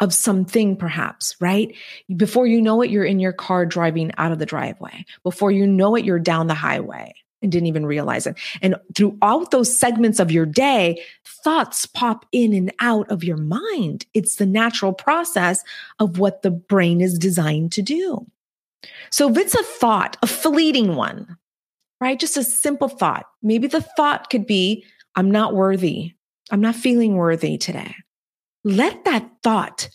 of 0.00 0.14
something, 0.14 0.76
perhaps, 0.76 1.36
right? 1.40 1.74
Before 2.16 2.46
you 2.46 2.60
know 2.60 2.82
it, 2.82 2.90
you're 2.90 3.04
in 3.04 3.20
your 3.20 3.32
car 3.32 3.66
driving 3.66 4.10
out 4.18 4.32
of 4.32 4.38
the 4.38 4.46
driveway. 4.46 5.04
Before 5.22 5.50
you 5.50 5.66
know 5.66 5.94
it, 5.94 6.04
you're 6.04 6.18
down 6.18 6.46
the 6.46 6.54
highway 6.54 7.14
and 7.42 7.52
didn't 7.52 7.66
even 7.66 7.84
realize 7.86 8.26
it. 8.26 8.38
And 8.62 8.76
throughout 8.94 9.50
those 9.50 9.76
segments 9.76 10.20
of 10.20 10.30
your 10.30 10.46
day, 10.46 11.02
thoughts 11.44 11.86
pop 11.86 12.24
in 12.32 12.52
and 12.52 12.72
out 12.80 13.10
of 13.10 13.24
your 13.24 13.36
mind. 13.36 14.06
It's 14.14 14.36
the 14.36 14.46
natural 14.46 14.92
process 14.92 15.62
of 15.98 16.18
what 16.18 16.42
the 16.42 16.50
brain 16.50 17.00
is 17.00 17.18
designed 17.18 17.72
to 17.72 17.82
do. 17.82 18.26
So 19.10 19.30
if 19.30 19.36
it's 19.36 19.54
a 19.54 19.62
thought, 19.62 20.16
a 20.22 20.26
fleeting 20.26 20.96
one, 20.96 21.36
right? 22.00 22.18
Just 22.18 22.36
a 22.36 22.44
simple 22.44 22.88
thought. 22.88 23.26
Maybe 23.42 23.66
the 23.66 23.82
thought 23.82 24.30
could 24.30 24.46
be, 24.46 24.84
I'm 25.14 25.30
not 25.30 25.54
worthy. 25.54 26.14
I'm 26.50 26.60
not 26.60 26.74
feeling 26.74 27.16
worthy 27.16 27.58
today. 27.58 27.94
Let 28.64 29.04
that 29.04 29.28
thought 29.42 29.88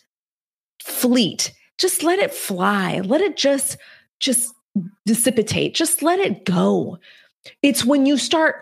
fleet. 0.82 1.52
Just 1.78 2.02
let 2.02 2.18
it 2.18 2.32
fly. 2.32 3.00
Let 3.00 3.20
it 3.20 3.36
just, 3.36 3.76
just 4.20 4.52
dissipate. 5.06 5.74
Just 5.74 6.02
let 6.02 6.18
it 6.18 6.44
go. 6.44 6.98
It's 7.62 7.84
when 7.84 8.06
you 8.06 8.16
start 8.18 8.56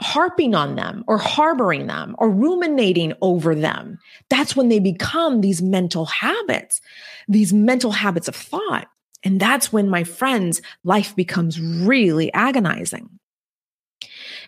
harping 0.00 0.54
on 0.54 0.76
them 0.76 1.04
or 1.08 1.18
harboring 1.18 1.86
them 1.86 2.14
or 2.18 2.30
ruminating 2.30 3.12
over 3.20 3.54
them. 3.54 3.98
That's 4.30 4.54
when 4.54 4.68
they 4.68 4.78
become 4.78 5.40
these 5.40 5.60
mental 5.60 6.06
habits, 6.06 6.80
these 7.26 7.52
mental 7.52 7.90
habits 7.90 8.28
of 8.28 8.36
thought. 8.36 8.88
And 9.24 9.40
that's 9.40 9.72
when, 9.72 9.88
my 9.88 10.04
friends, 10.04 10.62
life 10.84 11.14
becomes 11.16 11.60
really 11.60 12.32
agonizing. 12.32 13.10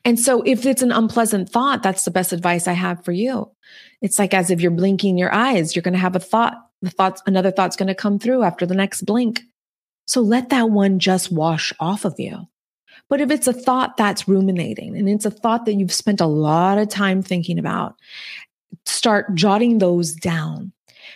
And 0.05 0.19
so, 0.19 0.43
if 0.43 0.65
it's 0.65 0.83
an 0.83 0.93
unpleasant 0.93 1.51
thought, 1.51 1.83
that's 1.83 2.05
the 2.05 2.11
best 2.11 2.33
advice 2.33 2.67
I 2.67 2.73
have 2.73 3.05
for 3.05 3.13
you. 3.13 3.51
It's 4.01 4.19
like 4.19 4.33
as 4.33 4.51
if 4.51 4.61
you're 4.61 4.71
blinking 4.71 5.19
your 5.19 5.35
eyes, 5.35 5.75
you're 5.75 5.83
going 5.83 5.95
to 5.95 6.01
have 6.01 6.17
a 6.17 6.21
thought. 6.21 6.55
The 6.83 6.91
thoughts, 6.91 7.23
another 7.27 7.51
thought's 7.51 7.77
going 7.77 7.89
to 7.89 7.95
come 7.95 8.19
through 8.19 8.43
after 8.43 8.65
the 8.65 8.75
next 8.75 9.03
blink. 9.03 9.43
So 10.07 10.23
let 10.23 10.49
that 10.49 10.71
one 10.71 10.99
just 10.99 11.31
wash 11.31 11.73
off 11.79 12.07
of 12.07 12.19
you. 12.19 12.49
But 13.11 13.21
if 13.21 13.31
it's 13.31 13.47
a 13.47 13.53
thought 13.53 13.97
that's 13.97 14.27
ruminating 14.27 14.97
and 14.97 15.09
it's 15.09 15.27
a 15.27 15.31
thought 15.31 15.67
that 15.67 15.75
you've 15.75 15.93
spent 15.93 16.21
a 16.21 16.27
lot 16.27 16.79
of 16.79 16.89
time 16.89 17.23
thinking 17.23 17.59
about, 17.59 17.97
start 18.87 19.35
jotting 19.35 19.79
those 19.79 20.13
down 20.15 20.73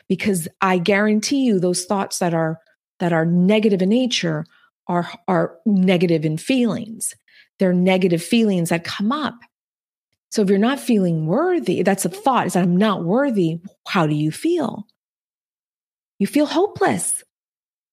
because 0.09 0.49
I 0.61 0.79
guarantee 0.79 1.45
you 1.45 1.59
those 1.59 1.85
thoughts 1.87 2.19
that 2.19 2.35
are 2.35 2.61
that 3.05 3.13
are 3.13 3.27
negative 3.27 3.83
in 3.83 3.91
nature 3.91 4.47
are 4.87 5.07
are 5.29 5.59
negative 5.67 6.25
in 6.25 6.39
feelings. 6.39 7.15
They're 7.59 7.75
negative 7.75 8.23
feelings 8.23 8.71
that 8.71 8.83
come 8.83 9.13
up. 9.13 9.35
So 10.31 10.41
if 10.41 10.49
you're 10.49 10.59
not 10.59 10.81
feeling 10.81 11.27
worthy, 11.27 11.83
that's 11.83 12.07
a 12.07 12.09
thought 12.09 12.47
is 12.47 12.55
that 12.55 12.63
I'm 12.63 12.79
not 12.79 13.05
worthy. 13.05 13.61
How 13.87 14.07
do 14.07 14.15
you 14.15 14.33
feel? 14.33 14.87
You 16.19 16.27
feel 16.27 16.47
hopeless. 16.47 17.23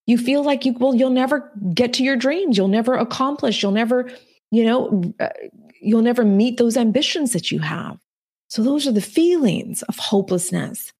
You 0.07 0.17
feel 0.17 0.43
like 0.45 0.63
you 0.63 0.71
will 0.71 0.95
you'll 0.95 1.09
never 1.09 1.51
get 1.73 1.91
to 1.95 2.03
your 2.03 2.15
dreams. 2.15 2.55
You'll 2.55 2.69
never 2.69 2.93
accomplish. 2.93 3.61
You'll 3.61 3.73
never, 3.73 4.09
you 4.49 4.63
know, 4.63 5.03
uh, 5.19 5.27
you'll 5.81 6.03
never 6.03 6.23
meet 6.23 6.55
those 6.55 6.77
ambitions 6.77 7.33
that 7.33 7.51
you 7.51 7.59
have. 7.59 7.99
So 8.47 8.63
those 8.63 8.87
are 8.87 8.93
the 8.93 9.01
feelings 9.01 9.81
of 9.83 9.97
hopelessness, 9.97 10.93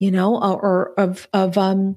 you 0.00 0.10
know, 0.10 0.36
or, 0.36 0.60
or 0.60 1.00
of 1.00 1.28
of 1.32 1.56
um 1.56 1.96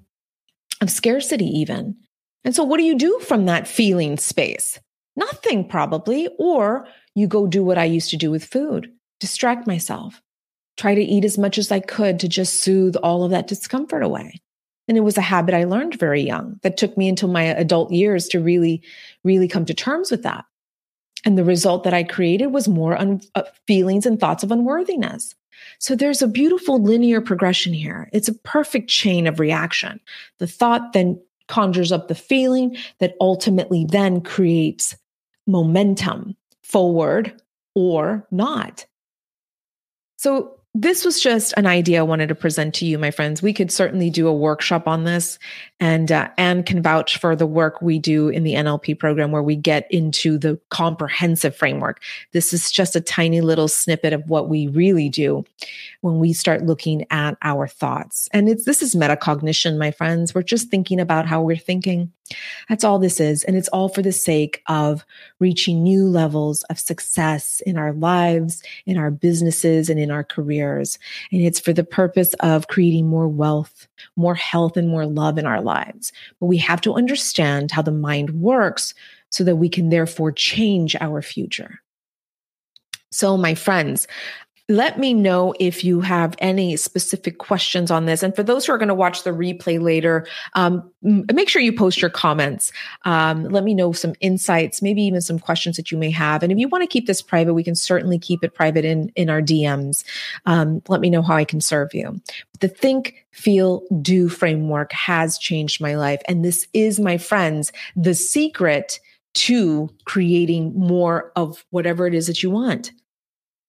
of 0.82 0.90
scarcity 0.90 1.46
even. 1.46 1.96
And 2.44 2.56
so 2.56 2.64
what 2.64 2.78
do 2.78 2.84
you 2.84 2.96
do 2.96 3.20
from 3.20 3.46
that 3.46 3.68
feeling 3.68 4.18
space? 4.18 4.80
Nothing 5.16 5.68
probably, 5.68 6.30
or 6.38 6.88
you 7.16 7.28
go 7.28 7.48
do 7.48 7.64
what 7.64 7.78
I 7.78 7.86
used 7.86 8.12
to 8.12 8.18
do 8.18 8.30
with 8.30 8.46
food, 8.46 8.92
distract 9.20 9.68
myself, 9.68 10.22
try 10.78 10.94
to 10.94 11.02
eat 11.02 11.26
as 11.26 11.38
much 11.38 11.58
as 11.58 11.72
I 11.72 11.80
could 11.80 12.20
to 12.20 12.28
just 12.28 12.62
soothe 12.62 12.96
all 12.98 13.24
of 13.24 13.32
that 13.32 13.48
discomfort 13.48 14.04
away. 14.04 14.40
And 14.88 14.96
it 14.98 15.02
was 15.02 15.18
a 15.18 15.22
habit 15.22 15.56
I 15.56 15.66
learned 15.66 16.00
very 16.00 16.22
young 16.22 16.60
that 16.62 16.78
took 16.78 16.98
me 16.98 17.10
until 17.10 17.30
my 17.30 17.44
adult 17.44 17.92
years 17.92 18.28
to 18.30 18.40
really, 18.40 18.84
really 19.24 19.48
come 19.48 19.66
to 19.66 19.74
terms 19.74 20.12
with 20.12 20.24
that. 20.24 20.46
And 21.26 21.38
the 21.38 21.44
result 21.44 21.84
that 21.84 21.94
I 21.94 22.04
created 22.04 22.48
was 22.48 22.68
more 22.68 22.96
un- 22.98 23.22
uh, 23.36 23.44
feelings 23.66 24.06
and 24.06 24.20
thoughts 24.20 24.44
of 24.44 24.52
unworthiness. 24.52 25.36
So 25.80 25.96
there's 25.96 26.22
a 26.22 26.28
beautiful 26.28 26.82
linear 26.82 27.22
progression 27.22 27.74
here. 27.74 28.10
It's 28.14 28.28
a 28.28 28.34
perfect 28.34 28.90
chain 28.90 29.28
of 29.28 29.40
reaction. 29.40 30.00
The 30.40 30.48
thought 30.48 30.94
then 30.94 31.22
conjures 31.48 31.92
up 31.92 32.08
the 32.08 32.16
feeling 32.16 32.76
that 33.00 33.16
ultimately 33.22 33.86
then 33.90 34.22
creates 34.22 34.96
momentum 35.46 36.36
forward 36.62 37.42
or 37.74 38.28
not. 38.32 38.86
So 40.18 40.57
this 40.80 41.04
was 41.04 41.20
just 41.20 41.56
an 41.58 41.66
idea 41.66 42.00
I 42.00 42.04
wanted 42.04 42.30
to 42.30 42.36
present 42.36 42.76
to 42.76 42.86
you, 42.86 43.00
my 43.00 43.10
friends. 43.10 43.42
We 43.42 43.52
could 43.52 43.72
certainly 43.72 44.12
do 44.12 44.28
a 44.28 44.34
workshop 44.34 44.88
on 44.88 45.06
this, 45.06 45.40
and 45.80 46.12
uh, 46.12 46.30
Anne 46.38 46.62
can 46.62 46.84
vouch 46.84 47.18
for 47.18 47.36
the 47.36 47.48
work 47.48 47.82
we 47.82 47.98
do 47.98 48.30
in 48.30 48.44
the 48.44 48.54
NLP 48.54 49.00
program, 49.00 49.32
where 49.32 49.42
we 49.42 49.56
get 49.56 49.88
into 49.90 50.38
the 50.38 50.60
comprehensive 50.70 51.56
framework. 51.56 52.04
This 52.32 52.54
is 52.54 52.70
just 52.70 52.96
a 52.96 53.02
tiny 53.02 53.42
little 53.42 53.68
snippet 53.68 54.14
of 54.14 54.30
what 54.30 54.50
we 54.50 54.68
really 54.68 55.10
do 55.10 55.44
when 56.02 56.20
we 56.20 56.32
start 56.32 56.68
looking 56.68 57.08
at 57.10 57.40
our 57.42 57.68
thoughts. 57.68 58.30
And 58.32 58.48
it's 58.48 58.66
this 58.66 58.84
is 58.84 58.94
metacognition, 58.94 59.80
my 59.80 59.90
friends. 59.90 60.36
We're 60.36 60.44
just 60.44 60.70
thinking 60.70 61.00
about 61.00 61.26
how 61.26 61.42
we're 61.42 61.58
thinking. 61.58 62.12
That's 62.70 62.84
all 62.84 63.00
this 63.00 63.20
is. 63.20 63.44
And 63.44 63.56
it's 63.56 63.68
all 63.70 63.90
for 63.90 64.02
the 64.02 64.12
sake 64.12 64.62
of 64.68 65.06
reaching 65.40 65.84
new 65.84 66.06
levels 66.06 66.64
of 66.64 66.80
success 66.80 67.62
in 67.66 67.78
our 67.78 67.94
lives, 67.94 68.62
in 68.86 68.98
our 68.98 69.12
businesses, 69.12 69.90
and 69.90 70.00
in 70.00 70.12
our 70.12 70.24
careers. 70.24 71.00
And 71.32 71.42
it's 71.42 71.60
for 71.60 71.74
the 71.74 71.84
purpose 71.84 72.34
of 72.36 72.68
creating 72.68 73.08
more 73.08 73.28
wealth, 73.28 73.88
more 74.16 74.36
health, 74.36 74.78
and 74.78 74.90
more 74.90 75.06
love 75.06 75.38
in 75.38 75.46
our 75.46 75.62
lives. 75.62 76.12
But 76.40 76.48
we 76.48 76.58
have 76.58 76.82
to 76.82 76.94
understand 76.94 77.72
how 77.72 77.82
the 77.82 77.92
mind 77.92 78.32
works 78.42 78.94
so 79.30 79.44
that 79.44 79.58
we 79.58 79.70
can 79.70 79.90
therefore 79.90 80.32
change 80.32 80.96
our 81.00 81.22
future. 81.22 81.82
So, 83.12 83.38
my 83.38 83.56
friends, 83.56 84.08
let 84.70 85.00
me 85.00 85.14
know 85.14 85.54
if 85.60 85.84
you 85.84 86.02
have 86.02 86.36
any 86.40 86.76
specific 86.76 87.38
questions 87.38 87.90
on 87.90 88.06
this. 88.06 88.22
And 88.22 88.36
for 88.36 88.44
those 88.44 88.66
who 88.66 88.74
are 88.74 88.78
going 88.78 88.90
to 88.90 88.94
watch 88.94 89.24
the 89.24 89.30
replay 89.30 89.82
later, 89.82 90.28
um, 90.56 90.92
make 91.02 91.48
sure 91.48 91.62
you 91.62 91.72
post 91.72 92.02
your 92.02 92.10
comments. 92.10 92.74
Um, 93.06 93.46
let 93.46 93.64
me 93.64 93.74
know 93.74 93.94
some 93.94 94.14
insights, 94.20 94.82
maybe 94.82 95.02
even 95.04 95.22
some 95.22 95.40
questions 95.40 95.78
that 95.78 95.90
you 95.90 95.98
may 95.98 96.12
have. 96.12 96.44
And 96.44 96.52
if 96.52 96.58
you 96.58 96.68
want 96.68 96.82
to 96.82 96.88
keep 96.88 97.08
this 97.08 97.22
private, 97.22 97.54
we 97.54 97.64
can 97.64 97.76
certainly 97.76 98.20
keep 98.20 98.44
it 98.44 98.54
private 98.54 98.84
in, 98.84 99.10
in 99.16 99.30
our 99.30 99.42
DMs. 99.42 100.04
Um, 100.46 100.82
let 100.90 101.00
me 101.00 101.10
know 101.10 101.22
how 101.22 101.36
I 101.36 101.46
can 101.46 101.62
serve 101.62 101.94
you. 101.94 102.20
The 102.60 102.68
think, 102.68 103.26
feel, 103.32 103.84
do 104.02 104.28
framework 104.28 104.92
has 104.92 105.38
changed 105.38 105.80
my 105.80 105.96
life. 105.96 106.22
And 106.28 106.44
this 106.44 106.68
is, 106.74 107.00
my 107.00 107.18
friends, 107.18 107.72
the 107.96 108.14
secret 108.14 109.00
to 109.36 109.90
creating 110.04 110.74
more 110.78 111.32
of 111.36 111.64
whatever 111.70 112.06
it 112.06 112.14
is 112.14 112.28
that 112.28 112.44
you 112.44 112.50
want. 112.50 112.92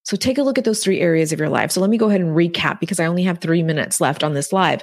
So 0.08 0.16
take 0.16 0.38
a 0.38 0.42
look 0.42 0.56
at 0.56 0.64
those 0.64 0.82
three 0.82 1.00
areas 1.00 1.34
of 1.34 1.38
your 1.38 1.50
life. 1.50 1.70
So 1.70 1.82
let 1.82 1.90
me 1.90 1.98
go 1.98 2.08
ahead 2.08 2.22
and 2.22 2.34
recap 2.34 2.80
because 2.80 2.98
I 2.98 3.04
only 3.04 3.24
have 3.24 3.40
three 3.40 3.62
minutes 3.62 4.00
left 4.00 4.24
on 4.24 4.32
this 4.32 4.54
live. 4.54 4.82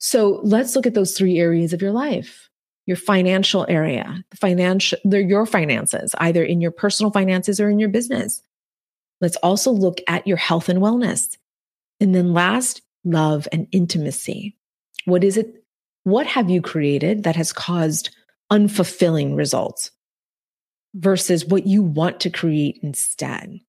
So 0.00 0.38
let's 0.42 0.76
look 0.76 0.84
at 0.84 0.92
those 0.92 1.16
three 1.16 1.38
areas 1.38 1.72
of 1.72 1.80
your 1.80 1.92
life. 1.92 2.50
Your 2.84 2.98
financial 2.98 3.64
area, 3.70 4.22
the 4.30 4.36
financial, 4.36 4.98
they're 5.02 5.22
your 5.22 5.46
finances, 5.46 6.14
either 6.18 6.44
in 6.44 6.60
your 6.60 6.72
personal 6.72 7.10
finances 7.10 7.58
or 7.58 7.70
in 7.70 7.78
your 7.78 7.88
business. 7.88 8.42
Let's 9.22 9.36
also 9.36 9.70
look 9.70 10.02
at 10.06 10.26
your 10.26 10.36
health 10.36 10.68
and 10.68 10.80
wellness. 10.80 11.38
And 11.98 12.14
then 12.14 12.34
last, 12.34 12.82
love 13.02 13.48
and 13.52 13.66
intimacy. 13.72 14.58
What 15.06 15.24
is 15.24 15.38
it? 15.38 15.64
What 16.04 16.26
have 16.26 16.50
you 16.50 16.60
created 16.60 17.22
that 17.22 17.36
has 17.36 17.54
caused 17.54 18.10
unfulfilling 18.52 19.38
results 19.38 19.90
versus 20.92 21.46
what 21.46 21.66
you 21.66 21.82
want 21.82 22.20
to 22.20 22.28
create 22.28 22.78
instead? 22.82 23.60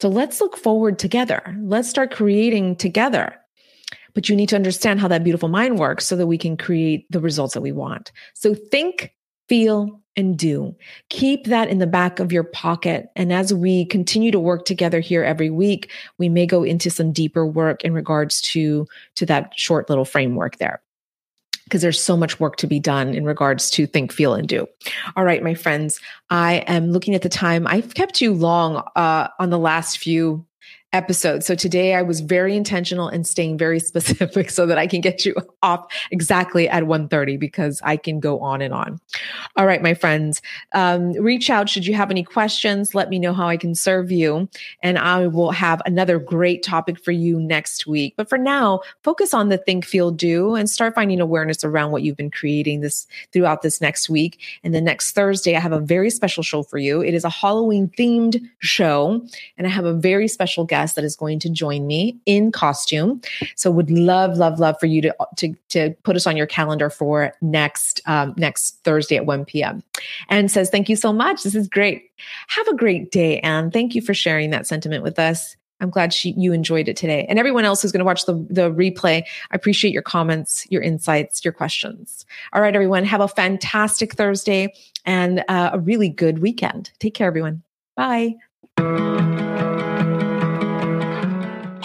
So 0.00 0.08
let's 0.08 0.40
look 0.40 0.56
forward 0.56 0.98
together. 0.98 1.56
Let's 1.60 1.88
start 1.88 2.12
creating 2.12 2.76
together. 2.76 3.34
But 4.14 4.28
you 4.28 4.36
need 4.36 4.48
to 4.50 4.56
understand 4.56 5.00
how 5.00 5.08
that 5.08 5.24
beautiful 5.24 5.48
mind 5.48 5.78
works 5.78 6.06
so 6.06 6.16
that 6.16 6.26
we 6.26 6.38
can 6.38 6.56
create 6.56 7.06
the 7.10 7.20
results 7.20 7.54
that 7.54 7.60
we 7.60 7.72
want. 7.72 8.12
So 8.34 8.54
think, 8.54 9.14
feel, 9.48 10.00
and 10.16 10.36
do. 10.36 10.74
Keep 11.10 11.46
that 11.46 11.68
in 11.68 11.78
the 11.78 11.86
back 11.86 12.18
of 12.18 12.32
your 12.32 12.42
pocket. 12.42 13.08
And 13.14 13.32
as 13.32 13.54
we 13.54 13.84
continue 13.84 14.32
to 14.32 14.40
work 14.40 14.64
together 14.64 14.98
here 14.98 15.22
every 15.22 15.50
week, 15.50 15.90
we 16.18 16.28
may 16.28 16.46
go 16.46 16.64
into 16.64 16.90
some 16.90 17.12
deeper 17.12 17.46
work 17.46 17.84
in 17.84 17.92
regards 17.92 18.40
to, 18.42 18.86
to 19.14 19.26
that 19.26 19.52
short 19.56 19.88
little 19.88 20.04
framework 20.04 20.58
there 20.58 20.82
because 21.68 21.82
there's 21.82 22.00
so 22.02 22.16
much 22.16 22.40
work 22.40 22.56
to 22.56 22.66
be 22.66 22.80
done 22.80 23.14
in 23.14 23.24
regards 23.24 23.68
to 23.70 23.86
think, 23.86 24.10
feel, 24.10 24.32
and 24.32 24.48
do. 24.48 24.66
All 25.16 25.24
right, 25.24 25.42
my 25.42 25.52
friends, 25.52 26.00
I 26.30 26.64
am 26.66 26.90
looking 26.92 27.14
at 27.14 27.20
the 27.20 27.28
time. 27.28 27.66
I've 27.66 27.92
kept 27.92 28.22
you 28.22 28.32
long 28.32 28.82
uh, 28.96 29.28
on 29.38 29.50
the 29.50 29.58
last 29.58 29.98
few 29.98 30.46
episode. 30.92 31.44
So 31.44 31.54
today 31.54 31.94
I 31.94 32.02
was 32.02 32.20
very 32.20 32.56
intentional 32.56 33.08
and 33.08 33.26
staying 33.26 33.58
very 33.58 33.78
specific 33.88 34.50
so 34.50 34.66
that 34.66 34.78
I 34.78 34.86
can 34.86 35.00
get 35.00 35.26
you 35.26 35.34
off 35.62 35.86
exactly 36.10 36.68
at 36.68 36.84
1.30 36.84 37.38
because 37.38 37.80
I 37.84 37.96
can 37.96 38.20
go 38.20 38.40
on 38.40 38.62
and 38.62 38.72
on. 38.72 38.98
All 39.56 39.66
right, 39.66 39.82
my 39.82 39.94
friends, 39.94 40.40
um, 40.74 41.12
reach 41.12 41.50
out 41.50 41.68
should 41.68 41.86
you 41.86 41.94
have 41.94 42.10
any 42.10 42.22
questions. 42.22 42.94
Let 42.94 43.10
me 43.10 43.18
know 43.18 43.34
how 43.34 43.48
I 43.48 43.56
can 43.56 43.74
serve 43.74 44.10
you. 44.10 44.48
And 44.82 44.98
I 44.98 45.26
will 45.26 45.50
have 45.50 45.82
another 45.84 46.18
great 46.18 46.62
topic 46.62 46.98
for 46.98 47.12
you 47.12 47.38
next 47.38 47.86
week. 47.86 48.14
But 48.16 48.28
for 48.28 48.38
now, 48.38 48.80
focus 49.02 49.34
on 49.34 49.50
the 49.50 49.58
think, 49.58 49.84
feel, 49.84 50.10
do 50.10 50.54
and 50.54 50.70
start 50.70 50.94
finding 50.94 51.20
awareness 51.20 51.64
around 51.64 51.92
what 51.92 52.02
you've 52.02 52.16
been 52.16 52.30
creating 52.30 52.80
this 52.80 53.06
throughout 53.32 53.60
this 53.62 53.80
next 53.80 54.08
week. 54.08 54.40
And 54.64 54.74
the 54.74 54.80
next 54.80 55.12
Thursday, 55.12 55.54
I 55.54 55.60
have 55.60 55.72
a 55.72 55.80
very 55.80 56.08
special 56.08 56.42
show 56.42 56.62
for 56.62 56.78
you. 56.78 57.02
It 57.02 57.12
is 57.12 57.24
a 57.24 57.30
Halloween 57.30 57.90
themed 57.98 58.40
show. 58.60 59.22
And 59.58 59.66
I 59.66 59.70
have 59.70 59.84
a 59.84 59.92
very 59.92 60.28
special 60.28 60.64
guest 60.64 60.77
guest 60.78 60.94
that 60.94 61.04
is 61.04 61.16
going 61.16 61.38
to 61.40 61.50
join 61.50 61.86
me 61.86 62.16
in 62.26 62.52
costume. 62.52 63.20
So 63.56 63.70
would 63.70 63.90
love, 63.90 64.36
love, 64.36 64.58
love 64.58 64.76
for 64.78 64.86
you 64.86 65.02
to 65.02 65.16
to 65.36 65.54
to 65.70 65.94
put 66.04 66.16
us 66.16 66.26
on 66.26 66.36
your 66.36 66.46
calendar 66.46 66.90
for 66.90 67.32
next 67.40 68.00
um, 68.06 68.34
next 68.36 68.82
Thursday 68.84 69.16
at 69.16 69.26
1 69.26 69.44
p.m. 69.44 69.82
And 70.28 70.50
says, 70.50 70.70
thank 70.70 70.88
you 70.88 70.96
so 70.96 71.12
much. 71.12 71.42
This 71.42 71.54
is 71.54 71.68
great. 71.68 72.10
Have 72.48 72.68
a 72.68 72.76
great 72.76 73.10
day, 73.10 73.40
and 73.40 73.72
thank 73.72 73.94
you 73.94 74.02
for 74.02 74.14
sharing 74.14 74.50
that 74.50 74.66
sentiment 74.66 75.02
with 75.02 75.18
us. 75.18 75.56
I'm 75.80 75.90
glad 75.90 76.12
she, 76.12 76.32
you 76.36 76.52
enjoyed 76.52 76.88
it 76.88 76.96
today. 76.96 77.24
And 77.28 77.38
everyone 77.38 77.64
else 77.64 77.82
who's 77.82 77.92
going 77.92 78.00
to 78.00 78.04
watch 78.04 78.26
the, 78.26 78.34
the 78.50 78.68
replay, 78.72 79.22
I 79.22 79.54
appreciate 79.54 79.92
your 79.92 80.02
comments, 80.02 80.66
your 80.70 80.82
insights, 80.82 81.44
your 81.44 81.52
questions. 81.52 82.26
All 82.52 82.60
right, 82.60 82.74
everyone, 82.74 83.04
have 83.04 83.20
a 83.20 83.28
fantastic 83.28 84.14
Thursday 84.14 84.74
and 85.04 85.44
uh, 85.46 85.70
a 85.74 85.78
really 85.78 86.08
good 86.08 86.40
weekend. 86.40 86.90
Take 86.98 87.14
care, 87.14 87.28
everyone. 87.28 87.62
Bye. 87.94 88.34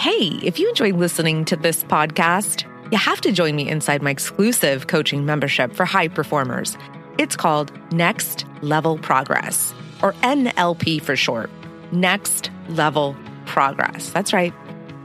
Hey, 0.04 0.38
if 0.42 0.58
you 0.58 0.68
enjoy 0.68 0.92
listening 0.92 1.46
to 1.46 1.56
this 1.56 1.82
podcast, 1.82 2.70
you 2.92 2.98
have 2.98 3.22
to 3.22 3.32
join 3.32 3.56
me 3.56 3.66
inside 3.66 4.02
my 4.02 4.10
exclusive 4.10 4.86
coaching 4.86 5.24
membership 5.24 5.72
for 5.72 5.86
high 5.86 6.08
performers. 6.08 6.76
It's 7.16 7.36
called 7.36 7.72
Next 7.90 8.44
Level 8.60 8.98
Progress, 8.98 9.72
or 10.02 10.12
NLP 10.20 11.00
for 11.00 11.16
short. 11.16 11.48
Next 11.90 12.50
Level 12.68 13.16
Progress. 13.46 14.10
That's 14.10 14.34
right. 14.34 14.52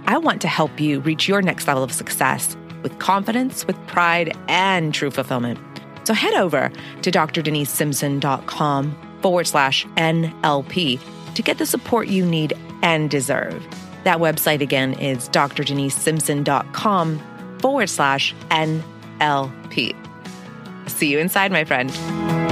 I 0.06 0.18
want 0.18 0.42
to 0.42 0.50
help 0.50 0.82
you 0.82 1.00
reach 1.00 1.30
your 1.30 1.42
next 1.42 1.66
level 1.66 1.82
of 1.82 1.94
success 1.94 2.58
with 2.84 3.00
confidence, 3.00 3.66
with 3.66 3.78
pride, 3.88 4.38
and 4.50 4.94
true 4.94 5.12
fulfillment. 5.12 5.60
So 6.04 6.14
head 6.14 6.34
over 6.34 6.74
to 7.04 7.10
drdenisesimpson.com 7.10 8.98
forward 9.22 9.48
slash 9.48 9.86
NLP 9.96 11.00
to 11.36 11.42
get 11.42 11.58
the 11.58 11.66
support 11.66 12.10
you 12.10 12.26
need 12.26 12.52
and 12.82 13.10
deserve. 13.10 13.66
That 14.04 14.20
website 14.20 14.62
again 14.62 14.94
is 14.94 15.28
drdenisesimpson.com 15.30 17.20
forward 17.60 17.90
slash 17.90 18.36
NLP. 18.52 19.96
See 20.90 21.12
you 21.12 21.20
inside, 21.20 21.52
my 21.52 21.66
friend. 21.66 22.49